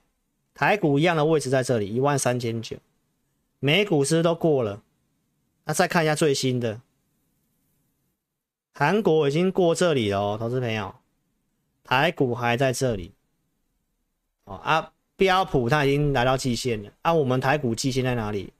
[0.55, 2.77] 台股一样的位置在这里，一万三千九。
[3.59, 4.83] 美股是都过了，
[5.64, 6.81] 那再看一下最新的，
[8.74, 10.95] 韩国已经过这里了哦，投资朋友，
[11.83, 13.12] 台股还在这里。
[14.45, 18.53] 哦啊，标普它已经来到季线了啊，我们台股季线在哪里？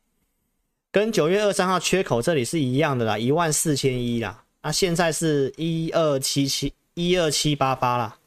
[0.97, 4.47] 跟九月二三号缺口这里是一样的啦，一万四千一啦。
[4.63, 8.19] 啊，现在是一二七七一二七八八啦，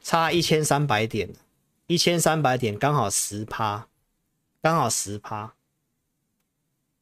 [0.00, 1.28] 差一千三百点，
[1.88, 3.88] 一千三百点刚好十趴，
[4.60, 5.54] 刚好十趴。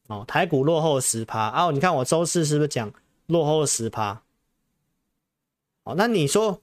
[0.06, 1.70] 哦，台股落后十趴啊！
[1.70, 2.90] 你看我周四是不是讲
[3.26, 4.22] 落后十趴？
[5.82, 6.62] 哦，那你说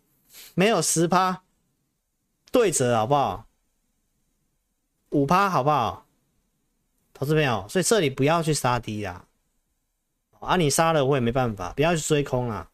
[0.55, 1.43] 没有十趴
[2.51, 3.45] 对折好不好？
[5.11, 6.06] 五趴好不好？
[7.17, 9.25] 投资朋友，所以这里不要去杀低啦。
[10.39, 12.69] 啊，你杀了我也没办法，不要去追空啊，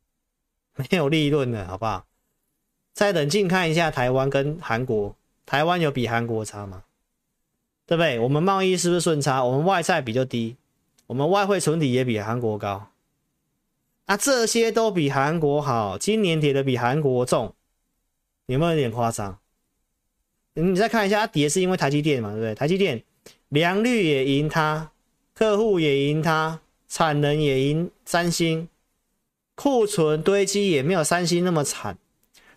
[0.76, 2.06] 没有利润的好不好？
[2.94, 5.14] 再冷静看一下台湾跟韩国，
[5.44, 6.84] 台湾有比韩国差吗？
[7.84, 8.18] 对不对？
[8.18, 9.44] 我们贸易是不是顺差？
[9.44, 10.56] 我们外债比较低，
[11.06, 12.88] 我们外汇存底也比韩国高，
[14.06, 15.98] 啊，这些都比韩国好。
[15.98, 17.54] 今年跌的比韩国重，
[18.46, 19.38] 有没有有点夸张？
[20.54, 22.54] 你再看一下，它跌是因为台积电嘛，对不对？
[22.54, 23.04] 台积电
[23.56, 24.90] 良率也赢它，
[25.34, 28.68] 客户也赢它，产能也赢三星，
[29.54, 31.96] 库存堆积也没有三星那么惨，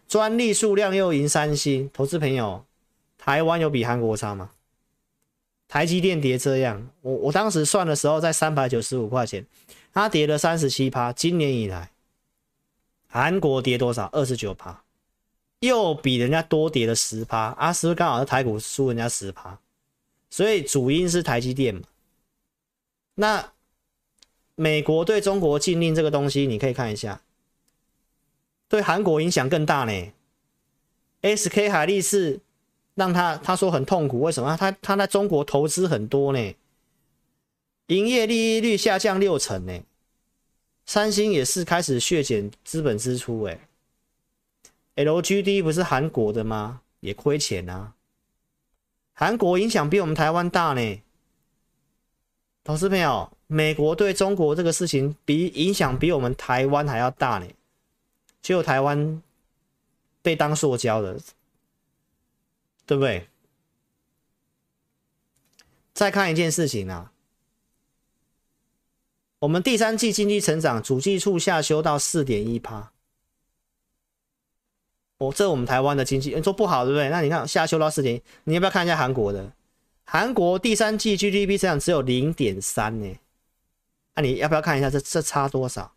[0.10, 1.89] 专利数量又赢三星。
[1.93, 2.66] 投资朋友，
[3.18, 4.52] 台湾有比韩国差吗？
[5.70, 9.45] 台积电跌这样，我我当时算的时候在三百九十五块钱，
[9.93, 11.14] 它跌了三十七趴。
[11.14, 11.91] 今年以来，
[13.08, 14.10] 韩国跌多少？
[14.12, 14.84] 二十九趴，
[15.62, 17.56] 又比人家多跌了十趴。
[17.58, 19.58] 啊，是不是刚好是台股输人家十趴？
[20.30, 21.82] 所以主因是台积电嘛。
[23.15, 23.53] 那
[24.55, 27.21] 美国对中国禁令这个东西，你可以看一下，
[28.67, 30.11] 对韩国影响更大呢。
[31.21, 32.41] SK 海力士。
[32.95, 34.57] 让他他说很痛苦，为什么？
[34.57, 36.53] 他他在中国投资很多呢，
[37.88, 39.80] 营业利益率下降六成呢。
[40.86, 43.69] 三星也是开始削减资本支出，哎
[44.97, 46.82] ，LGD 不是韩国的吗？
[46.99, 47.93] 也亏钱啊。
[49.20, 51.01] 韩国影响比我们台湾大呢。
[52.63, 57.45] 投资朋友，美国对中国这个事情比影响比我们台湾还要大呢，
[58.41, 59.22] 只有台湾
[60.22, 61.20] 被当塑胶的。
[62.86, 63.28] 对不对？
[65.93, 67.11] 再看一件事情啊，
[69.39, 72.93] 我们第三季经济成长主计处下修到四点一趴。
[75.20, 77.09] 哦，这我们台湾的经济，你说不好对不对？
[77.09, 79.51] 那你看下修到四点，你要不要看一下韩国的？
[80.05, 83.15] 韩国第三季 GDP 成长只有零点三呢。
[84.15, 85.93] 那你要不要看一下这这差多少？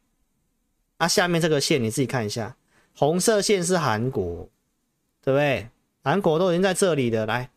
[0.99, 2.57] 啊，下面这个线你自己看一下，
[2.95, 4.49] 红色线是韩国，
[5.23, 5.69] 对不对？
[6.03, 7.49] 韩国都已经在这里的，来，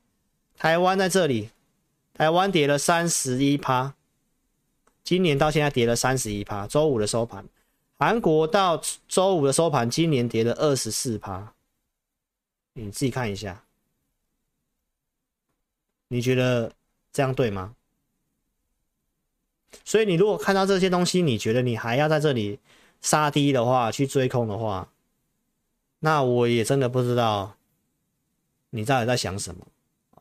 [0.57, 1.49] 台湾在这里，
[2.13, 3.95] 台湾跌了三十一趴，
[5.03, 7.43] 今年到现在跌了三十一趴，周五的收盘，
[7.97, 11.53] 韩国到周五的收盘，今年跌了二十四趴，
[12.77, 13.63] 你自己看一下，
[16.09, 16.73] 你觉得
[17.11, 17.73] 这样对吗？
[19.83, 22.59] 所以你如果看到这些东西，你觉得你还要在这里
[23.01, 24.89] 杀低的话，去追空的话，
[25.99, 27.55] 那我也真的不知道。
[28.71, 29.65] 你到底在想什么？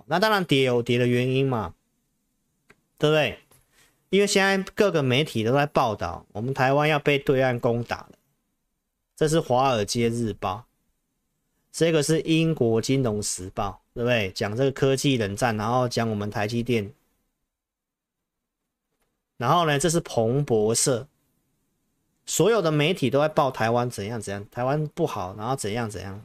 [0.07, 1.74] 那当然跌有跌的原因嘛，
[2.98, 3.40] 对不对？
[4.11, 8.12] 因为现在各个媒体都在报道，我们台湾要被对岸攻打了。
[9.16, 10.66] 这是《华尔街日报》，
[11.75, 14.31] 这个是英国《金融时报》，对不对？
[14.31, 16.89] 讲这个科技冷战，然后讲我们台积电。
[19.37, 21.09] 然后呢，这是彭博社，
[22.27, 26.25] 所有的媒体都在报台湾怎样怎样，台湾不好，然后怎样怎样。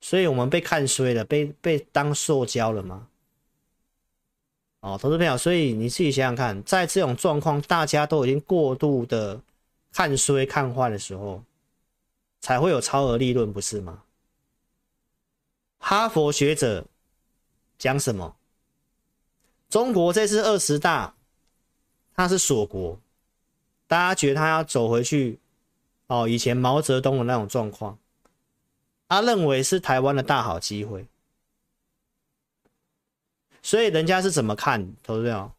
[0.00, 3.08] 所以我们被看衰了，被被当塑胶了吗？
[4.78, 9.42] 哦，投资朋友，所以你自己想想看，在这种状况，大家都已经过度的
[9.92, 11.42] 看衰看坏的时候，
[12.40, 14.02] 才会有超额利润，不是吗？
[15.78, 16.84] 哈佛学者
[17.78, 18.36] 讲什么？
[19.68, 21.14] 中国这次二十大，
[22.14, 22.98] 他是锁国，
[23.86, 25.38] 大家觉得他要走回去
[26.06, 27.98] 哦，以前毛泽东的那种状况。
[29.08, 31.06] 他认为是台湾的大好机会，
[33.62, 35.50] 所以人家是怎么看，投资者？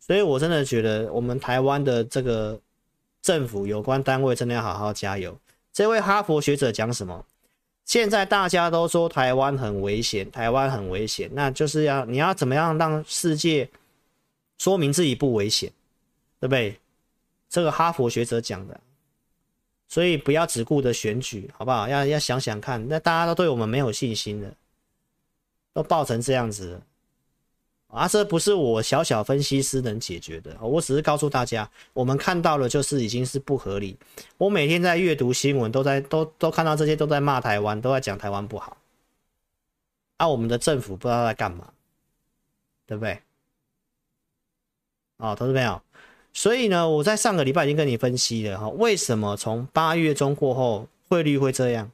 [0.00, 2.60] 所以我真的觉得我们台湾的这个
[3.20, 5.38] 政府有关单位真的要好好加油。
[5.72, 7.24] 这位哈佛学者讲什么？
[7.84, 13.68] 现在大家都说台湾很危险，台湾很危险，那就是要你要怎么样让世界
[14.58, 15.70] 说明自己不危险，
[16.38, 16.78] 对不对？
[17.48, 18.80] 这个哈佛学者讲的。
[19.88, 21.86] 所以不要只顾着选举，好不好？
[21.88, 24.50] 要要想想看，那大家都对我们没有信心了，
[25.74, 26.82] 都爆成这样子了，
[27.92, 30.56] 啊，这不是我小小分析师能解决的。
[30.62, 33.94] 我只是告诉大家，我们看到了就是已经是不合理。
[34.38, 38.78] 我每天在阅读新闻，都在都都看到这些都在骂台湾，都在讲台湾不好。
[40.16, 41.70] 啊，我们的政府不知道在干嘛，
[42.86, 43.20] 对不对？
[45.18, 45.82] 啊，投资朋友，
[46.32, 51.90] 所以呢，我在上个礼拜已经跟你分析了哈，为什么从八月中过后汇率会这样，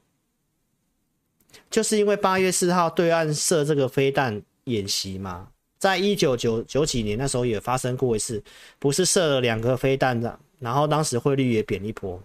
[1.68, 5.48] 就是因为八月四号对岸设这个飞弹演习嘛。
[5.78, 8.42] 在一九九九几年那时候也发生过一次，
[8.80, 12.20] 不是射了两个飞弹的，然后当时汇率也贬一波，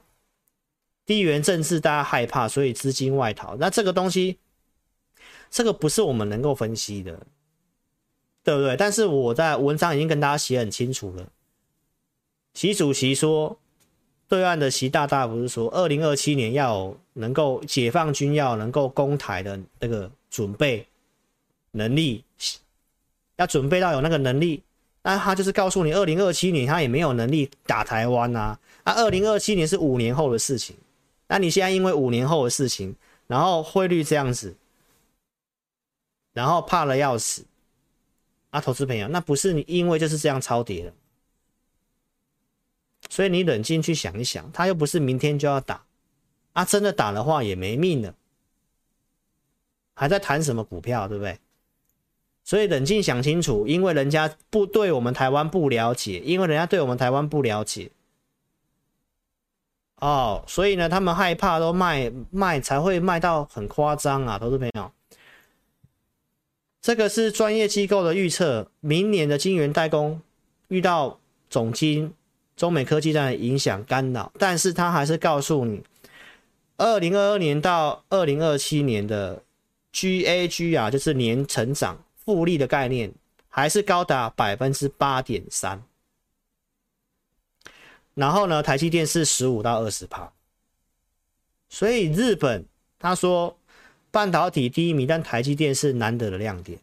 [1.06, 3.56] 地缘政治大家害怕，所以资金外逃。
[3.58, 4.40] 那这个东西，
[5.52, 7.28] 这个不是我们能够分析的，
[8.44, 8.76] 对不对？
[8.76, 11.30] 但是我在文章已经跟大家写很清楚了。
[12.56, 13.60] 习主席说，
[14.28, 20.88] 对岸的习大大不是说，二零二七年要能够解放军要能够攻台的那个准备
[21.72, 22.24] 能力。
[23.38, 24.62] 要准备到有那个能力，
[25.02, 28.60] 那他就是告诉你，二零二七年他也没有能力打台湾啊。
[28.84, 30.76] 啊，二零二七年是五年后的事情。
[31.28, 32.96] 那你现在因为五年后的事情，
[33.28, 34.56] 然后汇率这样子，
[36.34, 37.46] 然后怕了要死
[38.50, 40.94] 啊，投资朋友，那不是你因为就是这样超跌了。
[43.10, 45.84] 所以你冷静去想一想，他又不是明天就要打
[46.54, 48.14] 啊，真的打的话也没命了，
[49.94, 51.40] 还在谈什么股票，对不对？
[52.46, 57.90] 所以冷静想清楚，因为人家不对我们台湾不了解，因为人家对我们台湾不了解，
[59.96, 64.92] 哦，所以呢，他们害怕都卖卖才会卖到很夸张啊，投资朋友，
[66.82, 70.20] 这个是专业机构的预测，明年的晶圆代工
[70.68, 71.18] 遇到
[71.50, 72.14] 总经
[72.58, 75.82] 中美科技战的影响干扰，但是他还是告诉你，
[76.76, 79.42] 二零二二年到二零二七年的
[79.94, 81.98] GAG 啊，就是年成长。
[82.26, 83.14] 复利的概念
[83.50, 85.84] 还是高达百分之八点三，
[88.14, 90.32] 然后呢，台积电是十五到二十趴，
[91.70, 92.66] 所以日本
[92.98, 93.58] 他说
[94.10, 96.80] 半导体第一名，但台积电是难得的亮点，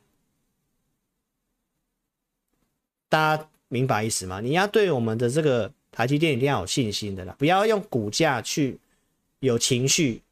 [3.09, 4.41] 大家明白意思吗？
[4.41, 8.78] 你要对我们的这个台积电一定要有信心的啦，不要用股价去
[9.38, 10.22] 有情绪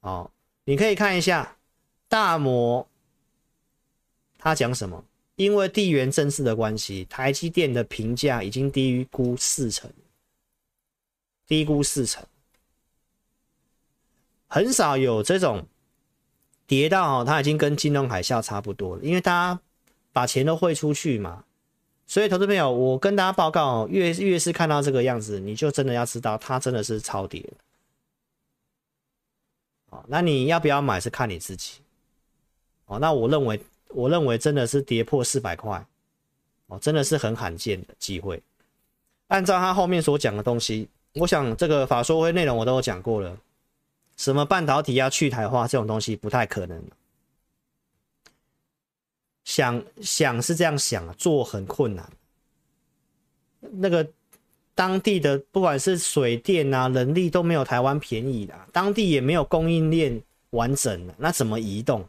[0.00, 0.30] 哦。
[0.64, 1.56] 你可以看一下
[2.08, 2.86] 大摩。
[4.42, 5.04] 他讲什么？
[5.36, 9.88] 因为地缘政治的关系，台积电的评价已经低于估四成，
[11.46, 12.26] 低估四成，
[14.48, 15.64] 很少有这种
[16.66, 19.02] 跌到哦，它已经跟金融海啸差不多了。
[19.02, 19.60] 因为大家
[20.12, 21.44] 把钱都汇出去嘛，
[22.06, 27.48] 所以投资朋友，我跟大家报告哦，越越是看到这个样子，你就真的要知道它真的是超跌。
[29.90, 31.80] 哦，那你要不要买是看你自己。
[32.86, 33.58] 哦，那我认为。
[33.94, 35.84] 我认为真的是跌破四百块，
[36.66, 38.42] 哦，真的是很罕见的机会。
[39.28, 43.36] 按照他后面所讲的东西，我想这个法说会内容我都有讲过了。
[44.16, 46.82] 什么半导体要去台化这种东西不太可能。
[49.44, 52.08] 想想是这样想，做很困难。
[53.60, 54.06] 那个
[54.74, 62.06] 当地的不管是水电啊、人力都没有台湾便宜的，当地也没有供应链完整的，那怎么移动？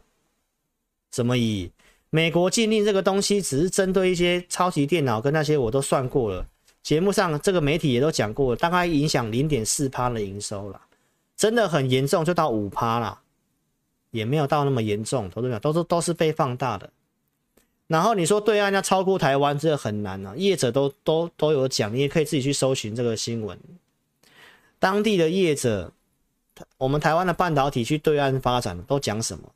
[1.10, 1.70] 怎么移
[2.14, 6.46] 美国禁令这个东西只是针对一些超级电脑跟那些我都算过了，
[6.80, 10.80] 节目上这个媒体也都讲过，大概影响零点四趴的营收了，
[11.36, 13.18] 真的很严重就到五趴了，
[14.12, 16.88] 也没有到那么严重，投资者都是都是被放大的。
[17.88, 23.58] 然后你说对岸要超过台湾，这很难啊，业者都都都有讲，你也可以自己去搜寻这个新闻，
[24.78, 25.90] 当地的业者，
[26.78, 29.50] 我们台湾的半导体去对岸发展都讲什么？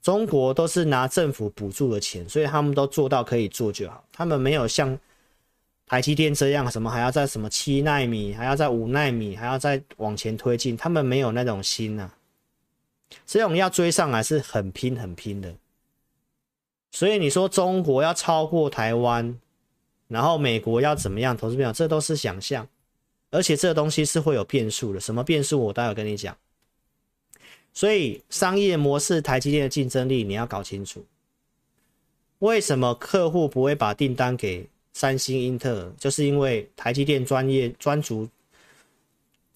[0.00, 4.02] 中国都是拿政府补助的钱，所以他们都做到可以做就好。
[4.12, 4.96] 他们没有像
[5.86, 10.76] 台积电这样，什么还要在什么七纳米，还要在五纳米，还要再往前推进。
[10.76, 12.14] 他们没有那种心呐啊，
[13.26, 15.52] 这种要追上来是很拼很拼的。
[16.90, 19.38] 所以你说中国要超过台湾，
[20.06, 21.36] 然后美国要怎么样？
[21.36, 22.66] 投资朋友，这都是想象，
[23.30, 25.00] 而且这东西是会有变数的。
[25.00, 25.60] 什么变数？
[25.60, 26.34] 我待会跟你讲。
[27.72, 31.04] 所以商业模式，台积电的竞争力你要搞清楚。
[32.40, 35.92] 为什么客户不会把订单给三星、英特尔？
[35.98, 38.28] 就是因为台积电专业专注，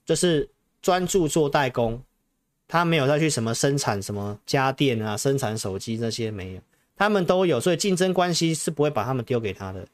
[0.05, 0.49] 就是
[0.81, 2.01] 专注做代工，
[2.67, 6.61] 他没有再去什么生产什么家电啊、生产手机这些没有，
[6.97, 9.87] 他们都有，所以竞争关系是不会把他们丢给他的。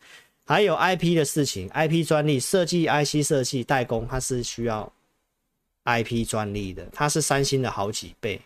[0.47, 4.91] 还有 IP 的事情，IP 专利设计、IC 设计、代工，它是需要。
[5.89, 8.39] IP 专利的，它是三星的好几倍，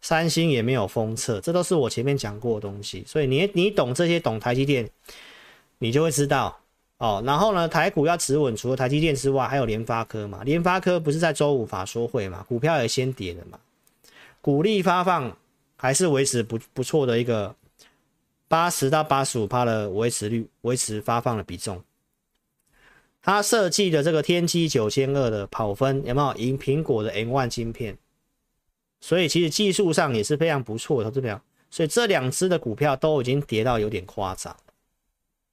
[0.00, 3.04] 三星也没有封测，这都是我前面讲过的东西。
[3.06, 4.88] 所以你你懂这些，懂台积电，
[5.78, 6.58] 你就会知道
[6.96, 7.22] 哦。
[7.26, 10.42] 然后呢，台股要止稳，除了台积电之外，还有联发科嘛。
[10.42, 13.58] 联发科不是在周五法说会嘛，股票也先跌了嘛。
[14.40, 15.36] 股利发放
[15.76, 17.54] 还是维持不不错的一个
[18.48, 21.82] 八十到八十五趴的维持率，维持发放的比重。
[23.26, 27.96] 它设计的这个天玑九千二的跑分有没有赢苹果的 M1 芯片？
[29.00, 31.40] 所以其实技术上也是非常不错的，对不对？
[31.70, 34.54] 所以这两只的股票都已经跌到有点夸张。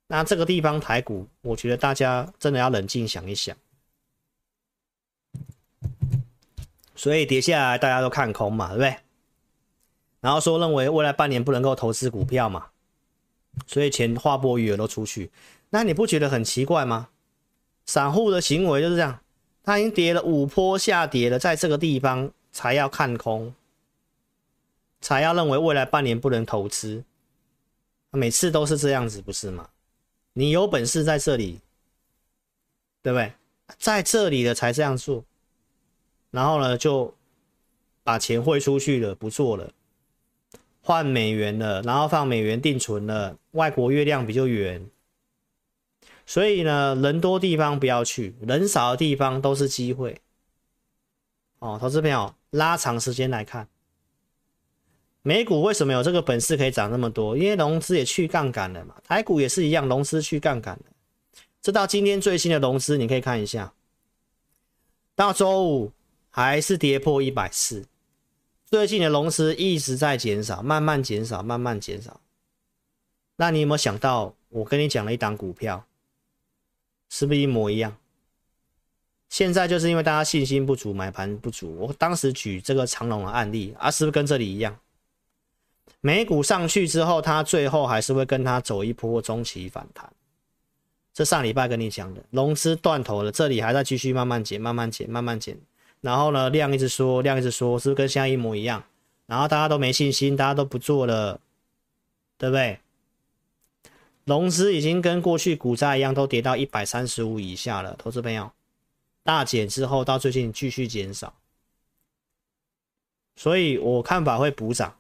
[0.08, 3.56] 那这个地方台股，我觉得大家真的要冷静想一想。
[6.94, 8.98] 所以跌下来，大家都看空嘛，对不对？
[10.20, 12.68] 然后说认为未来半年不能够投资股票嘛，
[13.66, 15.32] 所以钱划拨余额都出去。
[15.70, 17.08] 那你不觉得很奇怪吗？
[17.92, 19.20] 散户的行为就是这样，
[19.66, 23.54] 他已经跌了五波下跌了，在这个地方才要看空，
[25.02, 27.04] 才要认为未来半年不能投资。
[28.12, 29.68] 每次都是这样子，不是吗？
[30.32, 31.60] 你有本事在这里，
[33.02, 33.34] 对不对？
[33.78, 35.26] 在这里的才这样做。
[36.30, 37.14] 然后呢，就
[38.06, 39.70] 把钱汇出去了，不做了，
[40.82, 44.82] 换美元了，然后放美元定存了，外国月亮比较圆，
[46.32, 50.22] 所以呢，人多地方不要去，人少的地方都是机会。
[51.60, 53.68] 哦，投资朋友，拉长时间来看，
[55.24, 57.36] 美股为什么有这个本事可以涨那么多？
[57.36, 60.86] 因为融资也去杠杆了嘛，台股也是一样，融资去杠杆了。
[61.62, 63.74] 这到今天最新的融资，你可以看一下，
[65.14, 65.92] 到周五。
[66.34, 67.86] 还是跌破一百四，
[68.66, 72.22] 最近的融资一直在减少，慢慢减少，慢慢减少。
[73.36, 75.86] 那你有没有想到，我跟你讲了一档股票，
[77.12, 77.98] 是不是一模一样？
[79.28, 81.76] 现在就是因为大家信心不足，买盘不足。
[81.78, 84.80] 我当时举这个长龙的案例啊，是不是跟这里一样？
[86.00, 90.12] 美股上去之后，它最后还是会跟它走一波中期反弹。
[91.14, 95.58] 这上礼拜跟你讲的，融资断头了，这里还在继续慢慢减，慢慢减，慢慢减。
[96.00, 98.84] 然后呢，量一直说，量一直说，是不是跟现在一模一样？
[99.28, 101.40] 然后大家都没信心，大家都不做了，
[102.38, 102.81] 对不对？
[104.32, 107.94] 融资已经跟过去股债一样，都跌到一百三十五以下了。
[108.00, 108.50] 投资朋友，
[109.24, 111.34] 大减之后到最近继续减少，
[113.36, 114.96] 所以我看法会补涨。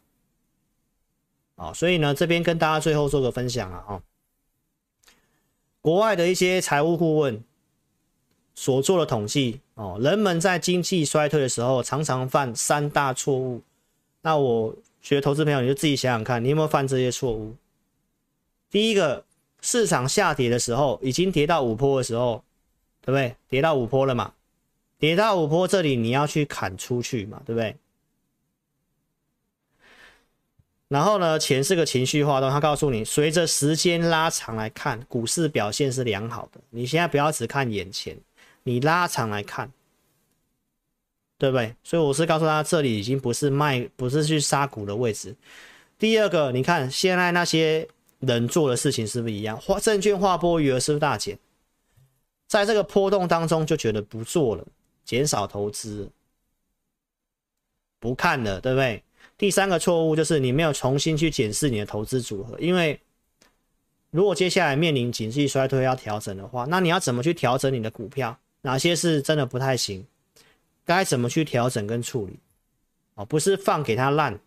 [1.55, 4.01] 啊，所以呢，这边跟大家最后做个分享啊，哦，
[5.79, 7.41] 国外的一些财务顾问
[8.53, 9.61] 所做的统计。
[9.75, 13.61] 哦，人们在经济衰退的时候常常犯三大错误。
[14.23, 17.55] 那我学投资朋友你就自己想想看，你有没有犯这些错误？
[18.71, 19.23] 第一个，
[19.61, 22.43] 市场下跌的时候，已经跌到五波的时候，
[23.01, 23.35] 对不对？
[23.49, 24.33] 跌到五波了嘛？
[24.97, 27.75] 跌到五波这里你要去砍出去嘛，对不对？
[30.87, 36.59] 然后呢，钱是个情绪化动，他告诉你，随着时间拉长来看，股市表现是良好的。
[36.69, 38.17] 你现在不要只看眼前。
[38.63, 39.71] 你拉长来看，
[41.37, 41.75] 对不对？
[41.83, 45.35] 所以我是告诉他，这里已经不是卖，不是去杀股的位置。
[45.97, 47.87] 第二个，你看现在那些
[48.21, 49.59] 人做的事情是不是一样？
[49.59, 51.37] 花证券划拨余额是不是大减？
[52.47, 54.65] 在这个波动当中就觉得不做了，
[55.03, 56.09] 减少投资，
[57.99, 59.03] 不看了，对不对？
[59.37, 62.99] 第三个错误就是你没有重新去检视你的投资组合，因为。
[64.13, 68.37] 如果接下来面临经济衰退要调整的话，那你要怎么去调整你的股票？
[68.59, 70.05] 哪些是真的不太行？
[70.83, 72.37] 该怎么去调整跟处理？
[73.13, 74.37] 哦，不是放给它烂。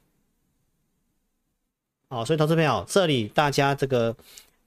[2.15, 4.15] 哦，所以投资朋友，这里大家这个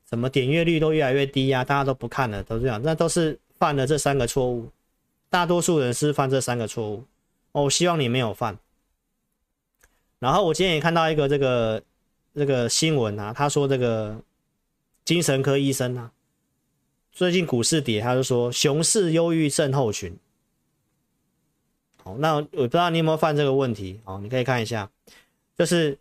[0.10, 1.64] 什么点阅率都越来越低呀、啊？
[1.64, 4.70] 大家都不看了，都这样，那都是犯了这三个错误。
[5.30, 7.04] 大多数人是犯这三个错误。
[7.54, 8.58] 哦，我希望你没有犯。
[10.20, 11.84] 然后我今天也看到一个这个
[12.36, 14.22] 这个新闻啊，他说这个。
[15.08, 16.12] 精神科医生啊，
[17.14, 20.14] 最近股市跌，他就说熊市忧郁症候群。
[22.04, 24.02] 好，那我不知道你有没有犯这个问题？
[24.04, 24.92] 哦，你可以看一下，
[25.58, 25.98] 就是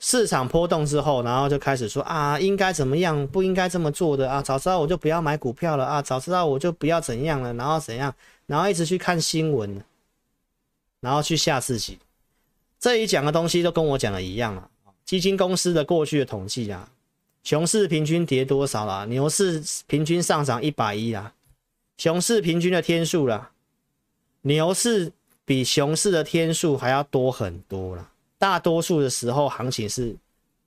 [0.00, 8.14] 市场波动之后，然后就开始说啊，应该怎么样，不应该这么做的啊，早知道我就不要买股票了啊，早知道我就不要怎样了，然后怎样，
[8.46, 9.82] 然后一直去看新闻，
[11.00, 11.98] 然后去吓自己。
[12.78, 14.68] 这一讲的东西都跟我讲的一样啊，
[15.04, 16.88] 基金公司的过去的统计啊。
[17.42, 19.04] 熊市平均跌多少啦？
[19.06, 21.32] 牛市平均上涨一百一啦。
[21.96, 23.50] 熊市平均的天数啦，
[24.42, 25.12] 牛市
[25.44, 28.07] 比熊市的天数还要多很多啦。
[28.38, 30.16] 大多数的时候，行情是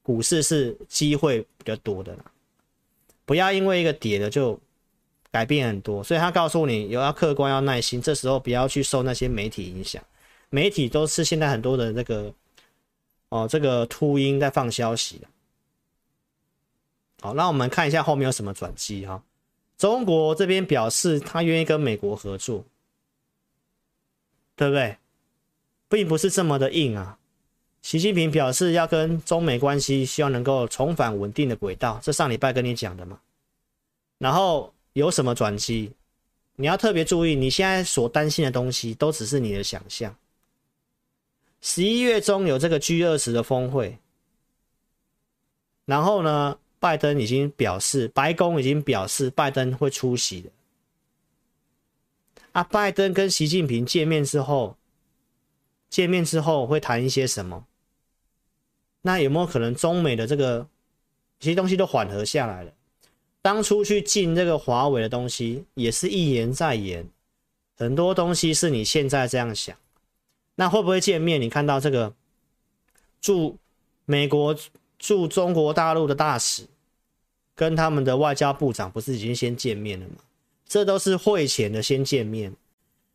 [0.04, 2.26] 股市是机会比较多的啦。
[3.26, 4.60] 不要因为一个跌的就
[5.32, 6.04] 改变很多。
[6.04, 8.02] 所以他告诉你，有要客观，要耐心。
[8.02, 10.04] 这时候不要去受那些媒体影响。
[10.50, 12.34] 媒体都是现在很多的这个
[13.30, 15.22] 哦，这个秃鹰在放消息。
[17.22, 19.24] 好，那我们看一下后面有什么转机哈。
[19.78, 22.66] 中国这边表示他愿意跟美国合作，
[24.58, 24.98] 对不对？
[25.88, 27.18] 并不是这么的硬啊。
[27.82, 33.20] 习近平表示要跟中美关系希望能够重返稳定的轨道，这上礼拜跟你讲的嘛。
[34.20, 35.92] 然后有什么转机？
[36.58, 40.16] 你要特别注意，你现在所担心的东西都只是你的想象。
[41.60, 43.98] 十一月中有这个 G 二十的峰会，
[45.86, 50.50] 然后呢，拜登已经表示，白宫已经表示拜登会出席的。
[52.52, 54.78] 啊，拜登跟习近平见面之后，
[55.90, 57.66] 见面之后会谈一些什么？
[59.02, 60.68] 那有没有可能中美的这个
[61.40, 62.72] 其实东西都缓和下来了？
[63.42, 67.08] 当初去禁这个华为的东西，也是一言再言，
[67.76, 69.76] 很多东西是你现在这样想，
[70.56, 71.42] 那会不会见面？
[71.42, 72.14] 你看到这个
[73.20, 73.58] 驻
[74.06, 74.56] 美国
[75.00, 76.68] 驻中国大陆的大使
[77.56, 80.18] 跟他们的外交部长不是已经先见面了吗？
[80.68, 82.54] 这都是会前的先见面，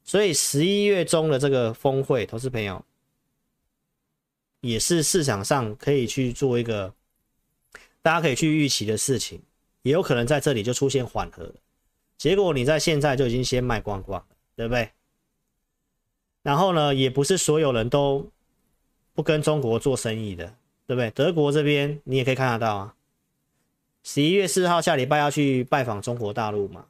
[0.05, 2.85] 所以十一月中的这个峰会，投资朋友
[4.67, 6.93] 也是市场上可以去做一个
[8.03, 9.41] 大家可以去预期的事情。
[9.83, 11.55] 也有可能在这里就出现缓和，
[12.19, 14.91] 结果你在现在就已经先卖光光了，对不对？
[16.43, 18.29] 然后呢，也不是所有人都
[19.15, 20.45] 不跟中国做生意的，
[20.89, 21.09] 对不对？
[21.13, 22.95] 德国这边你也可以看得到啊，
[24.03, 26.87] 十一月四号下礼拜要去拜访中国大陆嘛，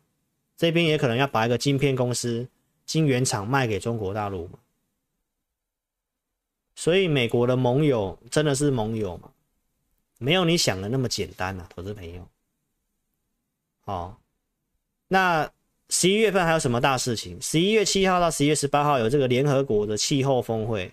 [0.57, 2.49] 这边也可能要把一个晶片公司、
[2.87, 4.59] 晶圆厂卖给中国大陆嘛，
[6.77, 9.31] 所以美国的盟友真的是盟友嘛？
[10.19, 12.29] 没有你想的那么简单啊，投资朋友。
[13.87, 14.17] 哦，
[15.09, 15.51] 那
[15.89, 17.41] 十一月份还有什么大事情？
[17.41, 20.93] 十一月七号到十一月十八号有这个联合国的气候峰会，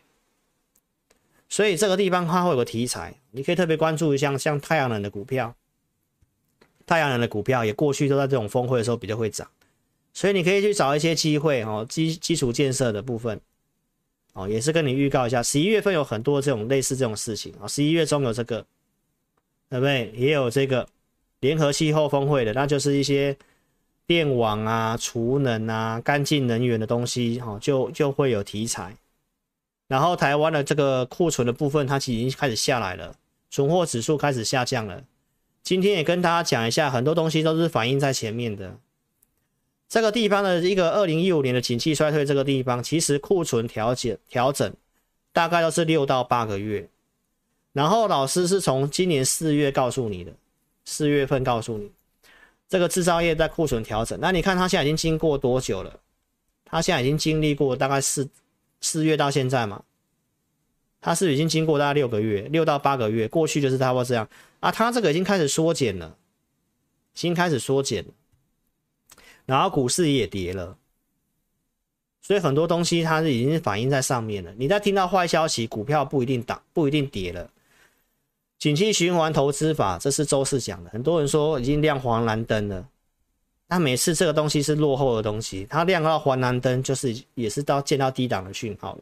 [1.49, 5.55] 所以这个地方它会有个题材，你可以特别关注一下，像太阳能的股票，
[6.85, 9.49] 太阳能的股票也过去都在这种峰会的时候比较会涨，
[10.13, 13.41] 所以你可以去找一些机会哦，基基础建设的部分，
[14.33, 18.65] 哦，也是跟你预告一下，十一月份有很多这种类似这种事情啊，十一月中有这个，
[19.69, 20.11] 对不对？
[20.15, 20.87] 也有这个。
[21.39, 23.35] 联合气候峰会的，那就是一些
[24.07, 28.95] 电网啊、储能啊、干净能源的东西，哈，就就会有题材。
[29.89, 33.13] 然后台湾的这个库存的部分，它其实已经开始下来了，
[33.49, 35.03] 存货指数开始下降了。
[35.63, 38.77] 今天也跟大家讲一下，很多东西都是反映在前面的。
[39.93, 44.73] 这个地方的一个二零一五年的景气衰退，这个地方其实库存调节调整
[45.31, 46.89] 大概都是六到八个月。
[47.73, 50.33] 然后老师是从今年四月告诉你的。
[50.83, 51.91] 四月份告诉你，
[52.67, 54.17] 这个制造业在库存调整。
[54.19, 55.99] 那你看它现在已经经过多久了？
[56.65, 58.27] 它现在已经经历过大概四
[58.81, 59.83] 四月到现在嘛？
[61.01, 63.27] 它是已经经过大概六个月，六到八个月。
[63.27, 64.27] 过去就是差不多这样
[64.59, 64.71] 啊。
[64.71, 66.17] 它这个已经开始缩减了，
[67.13, 68.03] 已经开始缩减，
[69.45, 70.77] 然后股市也跌了，
[72.21, 74.53] 所以很多东西它是已经反映在上面了。
[74.57, 77.49] 你在听到坏消息，股票不一定涨，不一定跌了。
[78.57, 80.89] 景气循环投资法，这是周四讲的。
[80.89, 82.87] 很多人说已经亮黄蓝灯了，
[83.67, 89.01] 那每次这个东西是落后的东西，它亮到黄蓝灯就是也是到见到低档的讯号了。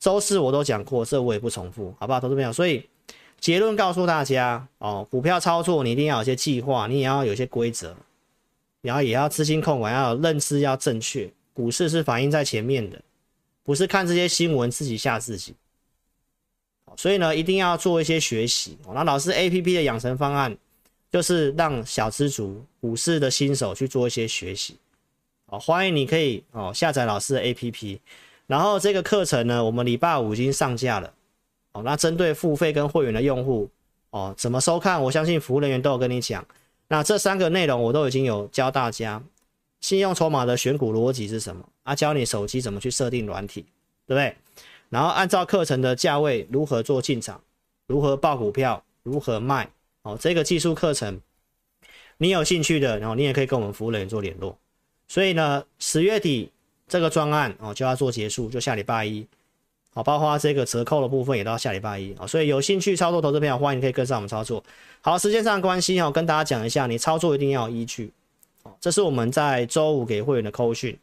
[0.00, 2.50] 周四我都讲过，这我也不重复，好不好，投资朋友？
[2.50, 2.88] 所以
[3.38, 7.94] 结论告诉大家哦，股票操作你一定要有些计划，你也要有些规则，
[8.86, 11.28] 然后也要资金控管，要有认知要正确。
[11.52, 13.00] 股市是反映在前面的，
[13.64, 15.54] 不是看这些新闻自己吓自己。
[16.96, 18.78] 所以呢，一定要做一些学习。
[18.94, 20.56] 那老师 APP 的养成方案，
[21.10, 24.76] 就是让小资族、股市的新手去做一些学习。
[25.46, 27.98] 哦，欢迎你可以哦下载老师的 APP。
[28.46, 31.12] 然后这个课程呢，我们礼拜五已经上架了。
[31.72, 33.68] 哦，那针对付费跟会员的用户，
[34.10, 35.02] 哦，怎么收看？
[35.02, 36.46] 我相信服务人员都有跟你讲。
[36.88, 39.22] 那这三个内容我都已经有教大家。
[39.80, 41.68] 信用筹码的选股逻辑是什么？
[41.82, 43.62] 啊，教你手机怎么去设定软体，
[44.06, 44.36] 对不对？
[44.88, 47.40] 然后按照课程的价位如何做进场，
[47.86, 49.70] 如何报股票，如何卖
[50.02, 51.20] 哦，这个技术课程，
[52.16, 54.58] 你有兴趣的，然后你也可以跟我们服务人员做联络。
[55.06, 56.50] 所以呢，十月底
[56.88, 59.26] 这个专案哦就要做结束，就下礼拜一，
[59.96, 62.26] 好，包括这个折扣的部分也到下礼拜一啊。
[62.26, 64.62] 所以有兴趣操作投资朋友，欢迎可以跟上我们操作。
[65.00, 68.12] 好，时间上关系哦，跟大家讲一下，你操作一定要有依据
[68.64, 68.72] 哦。
[68.78, 70.98] 这是我们在周五给会员的扣讯，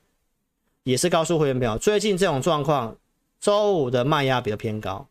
[0.84, 2.96] 也是告诉会员朋友，最近这种状况。
[3.40, 5.08] 周五的卖压比较偏高，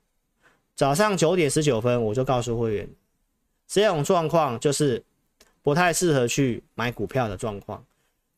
[0.76, 2.88] 早上九点十九分我就告诉会员，
[3.66, 5.02] 这种状况就是
[5.60, 7.84] 不太适合去买股票的状况。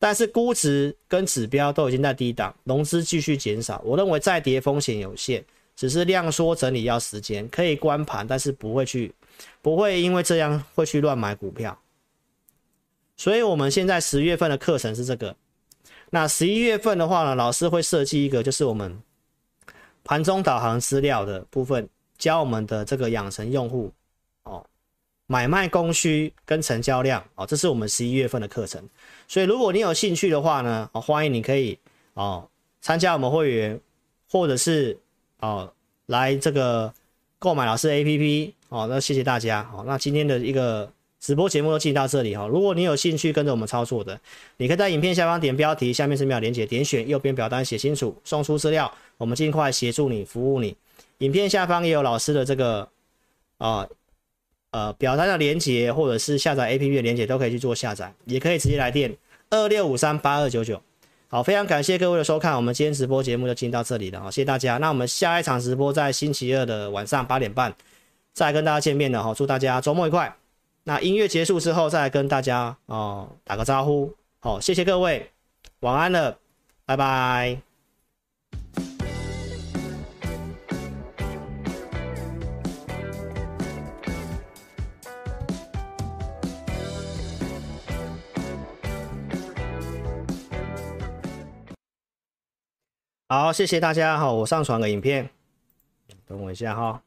[0.05, 5.43] 但是估值跟指标都已经在低档，融资继续减少，我认为再跌风险有限，
[5.75, 9.15] 只是量缩整理要时间，可以观盘，但是不会去，
[9.63, 11.81] 不会因为这样会去乱买股票。
[13.17, 15.35] 所以我们现在十月份的课程是这个，
[16.11, 19.01] 那十一月份的话呢，老师会设计一个，就是我们
[20.05, 23.91] 盘中导航资料的部分，教我们的这个养成用户
[24.43, 24.67] 哦，
[25.29, 28.87] 买卖供需跟成交量哦，这是我们十一月份的课程。
[29.29, 31.79] 所以如果你有兴趣的话呢，哦，欢迎你可以
[32.15, 32.49] 哦
[32.81, 33.81] 参加我们会员，
[34.31, 34.99] 或者是
[35.41, 35.73] 哦
[36.07, 36.93] 来这个
[37.39, 38.87] 购买老师 APP 哦。
[38.89, 39.85] 那谢谢大家哦。
[39.87, 40.91] 那今天的一个。
[41.21, 44.21] 直播节目都进行到这里哈，如果你有兴趣跟着我们操作的，
[44.59, 50.77] 你可以在影片下方点标题，下面是秒连接，点选右边表单写清楚，送出资料，我们尽快协助你服务你。
[51.21, 52.87] 影片下方也有老师的这个
[53.57, 53.89] 啊
[54.75, 59.17] 呃表单的连接，或者是下载 APP 的连接都可以去做下载，也可以直接来电
[59.51, 60.83] 二六五三八二九九。
[61.29, 64.79] 好，非常感谢各位的收看，我们今天直播节目就进到这里了哈，谢谢大家。
[64.79, 67.73] 那我们下一场直播在星期二的晚上八点半
[68.33, 70.35] 再跟大家见面了哈，祝大家周末愉快。
[70.83, 74.13] 那音乐结束之后，再跟大家哦打个招呼。
[74.41, 75.31] 好，谢谢各位，
[75.81, 76.37] 晚安了，
[76.85, 77.74] 拜拜。
[93.27, 94.19] 好，谢谢大家。
[94.19, 95.31] 好，我上传个影片，
[96.27, 97.03] 等我一下哈。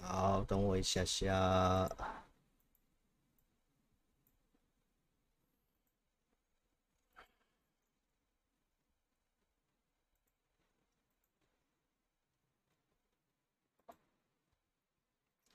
[0.00, 1.88] 好，等我一下下。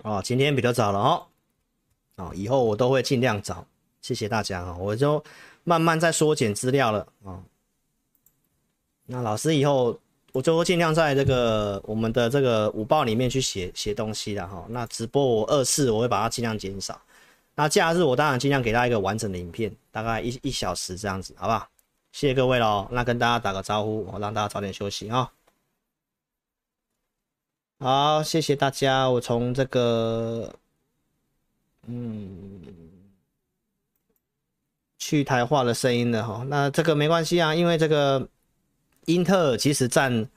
[0.03, 1.32] 哦，今天比较早了哦。
[2.17, 3.65] 哦，以后我都会尽量早。
[4.01, 5.23] 谢谢大家啊，我就
[5.63, 7.43] 慢慢在缩减资料了啊。
[9.05, 9.99] 那老师以后。
[10.33, 14.65] 我就尽量在这个我们的这个午报里面去写写东西的哈。
[14.67, 16.99] 那直播我二次我会把它尽量减少。
[17.53, 21.69] 那假日我当然尽量给大家一个完整的影片，大概一一小时这样子，好不好？
[22.11, 22.87] 谢谢各位喽。
[22.89, 25.31] 那跟大家打个招呼，我让大家早点休息啊。
[27.77, 29.07] 好，谢谢大家。
[29.07, 30.51] 我从这个
[31.87, 32.61] 嗯
[34.97, 36.45] 去台化的声音了哈。
[36.47, 38.27] 那这个没关系啊，因为这个。
[39.07, 40.29] 英特尔其实占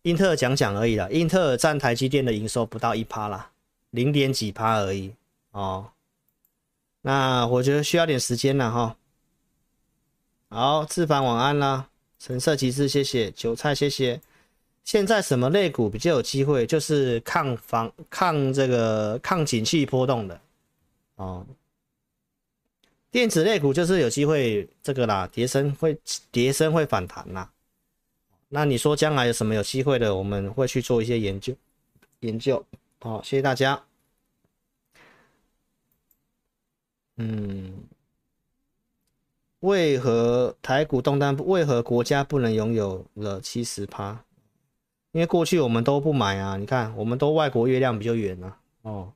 [0.00, 3.50] 英特尔讲讲而已啦，英特尔占台积电的营收不到一趴啦，
[3.90, 5.12] 零点几趴而已
[5.50, 5.90] 哦。
[7.02, 8.96] 那我觉得需要点时间了哈。
[10.48, 14.18] 好，志凡晚安啦，橙色骑士谢谢，韭菜谢谢。
[14.84, 16.66] 现在什么类股比较有机会？
[16.66, 20.40] 就是抗防抗这个抗景气波动的
[21.22, 21.46] 哦。
[23.10, 25.98] 电子类股就是有机会这个啦，跌升会
[26.30, 27.52] 跌升会反弹啦。
[28.48, 31.54] 那你说将来有什么有机会的，我们会去做一些研究，
[32.20, 32.64] 研究。
[33.00, 33.82] 好，谢谢大家。
[37.16, 37.84] 嗯，
[39.60, 41.36] 为何台股动荡？
[41.46, 44.24] 为何国家不能拥有了七十趴？
[45.12, 46.56] 因为过去我们都不买啊。
[46.56, 48.58] 你看，我们都外国月亮比较圆啊。
[48.82, 49.12] 哦，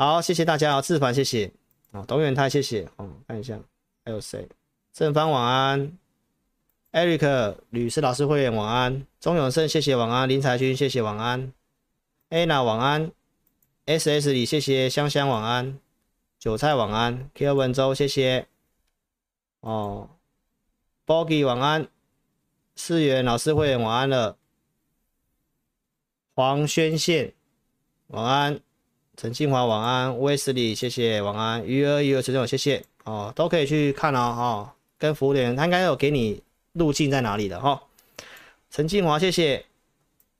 [0.00, 1.52] 好，谢谢大家啊，志凡谢谢。
[1.90, 2.88] 哦，董远泰谢谢。
[2.96, 3.60] 哦，看一下
[4.02, 4.48] 还有谁？
[4.94, 5.92] 正方晚安。
[6.92, 11.52] Eric 吕氏老师会员晚安，钟永胜谢谢晚安，林才军谢谢晚安
[12.30, 13.12] ，Anna 晚安
[13.84, 15.78] ，SS 李谢谢香香晚安，
[16.38, 18.46] 韭菜晚安，Q 文州谢谢，
[19.60, 20.08] 哦
[21.04, 21.86] ，Boggy 晚安，
[22.74, 24.38] 四元老师会员晚安了，
[26.34, 27.34] 黄宣宪
[28.06, 28.60] 晚安，
[29.20, 36.42] 陈庆华晚安，威斯利谢谢晚安，余额余额陈总谢谢，哦，都可以去看哦，哦，跟服务员他应该有给你。
[36.72, 37.82] 路径在哪里的哈？
[38.70, 39.66] 陈静华，谢谢。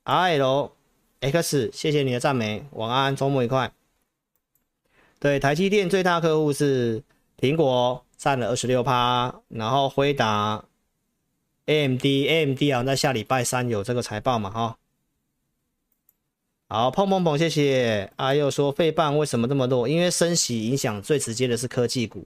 [0.03, 0.71] R L
[1.19, 2.65] X，谢谢你的赞美。
[2.71, 3.71] 晚安，周末愉快。
[5.19, 7.03] 对，台积电最大客户是
[7.39, 10.63] 苹果，占了二十六趴，然后辉达、
[11.67, 14.77] A M D，A M D 啊，在下礼拜三有这个财报嘛哈。
[16.73, 18.09] 好，碰碰碰，谢谢。
[18.15, 19.89] 啊，又说费半为什么这么弱？
[19.89, 22.25] 因为升息影响最直接的是科技股。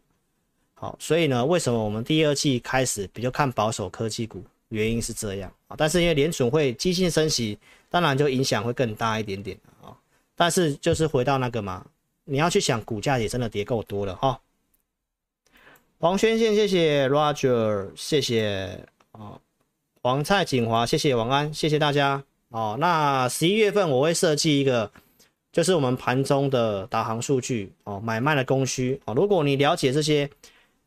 [0.75, 4.43] 好，所以呢，为什么我们第二季开始比较看保守科技股？
[4.69, 5.75] 原因是这样啊。
[5.75, 7.57] 但是因为联准会激进升息，
[7.89, 9.89] 当然就影响会更大一点点啊。
[10.35, 11.83] 但是就是回到那个嘛，
[12.25, 14.39] 你要去想股价也真的跌够多了哈。
[15.97, 19.39] 黄轩宪，谢谢 Roger，谢谢啊。
[20.03, 22.23] 黄蔡锦华，谢谢晚安，谢谢大家
[22.55, 22.77] 哦。
[22.79, 24.89] 那十一月份我会设计一个
[25.51, 29.13] 就是我们盘中的导航数据哦，买卖的供需哦。
[29.13, 30.29] 如果你了解这些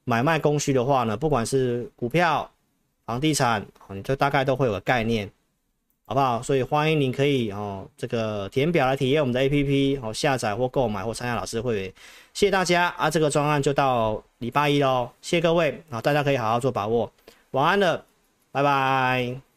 [0.04, 2.50] 买卖供需的话呢，不管是股票、
[3.06, 5.30] 房地产，你就大概都会有个概念，
[6.06, 6.42] 好不好？
[6.42, 11.92] 所以欢迎您可以哦，这个填表来体验我们的 APP 哦，下载或购买或参加老师会员。
[12.34, 17.10] 谢谢大家啊，这个专案就到礼拜一喽，谢谢各位啊，大家可以好好做把握，
[17.52, 18.04] 晚安了，
[18.52, 19.47] 拜拜。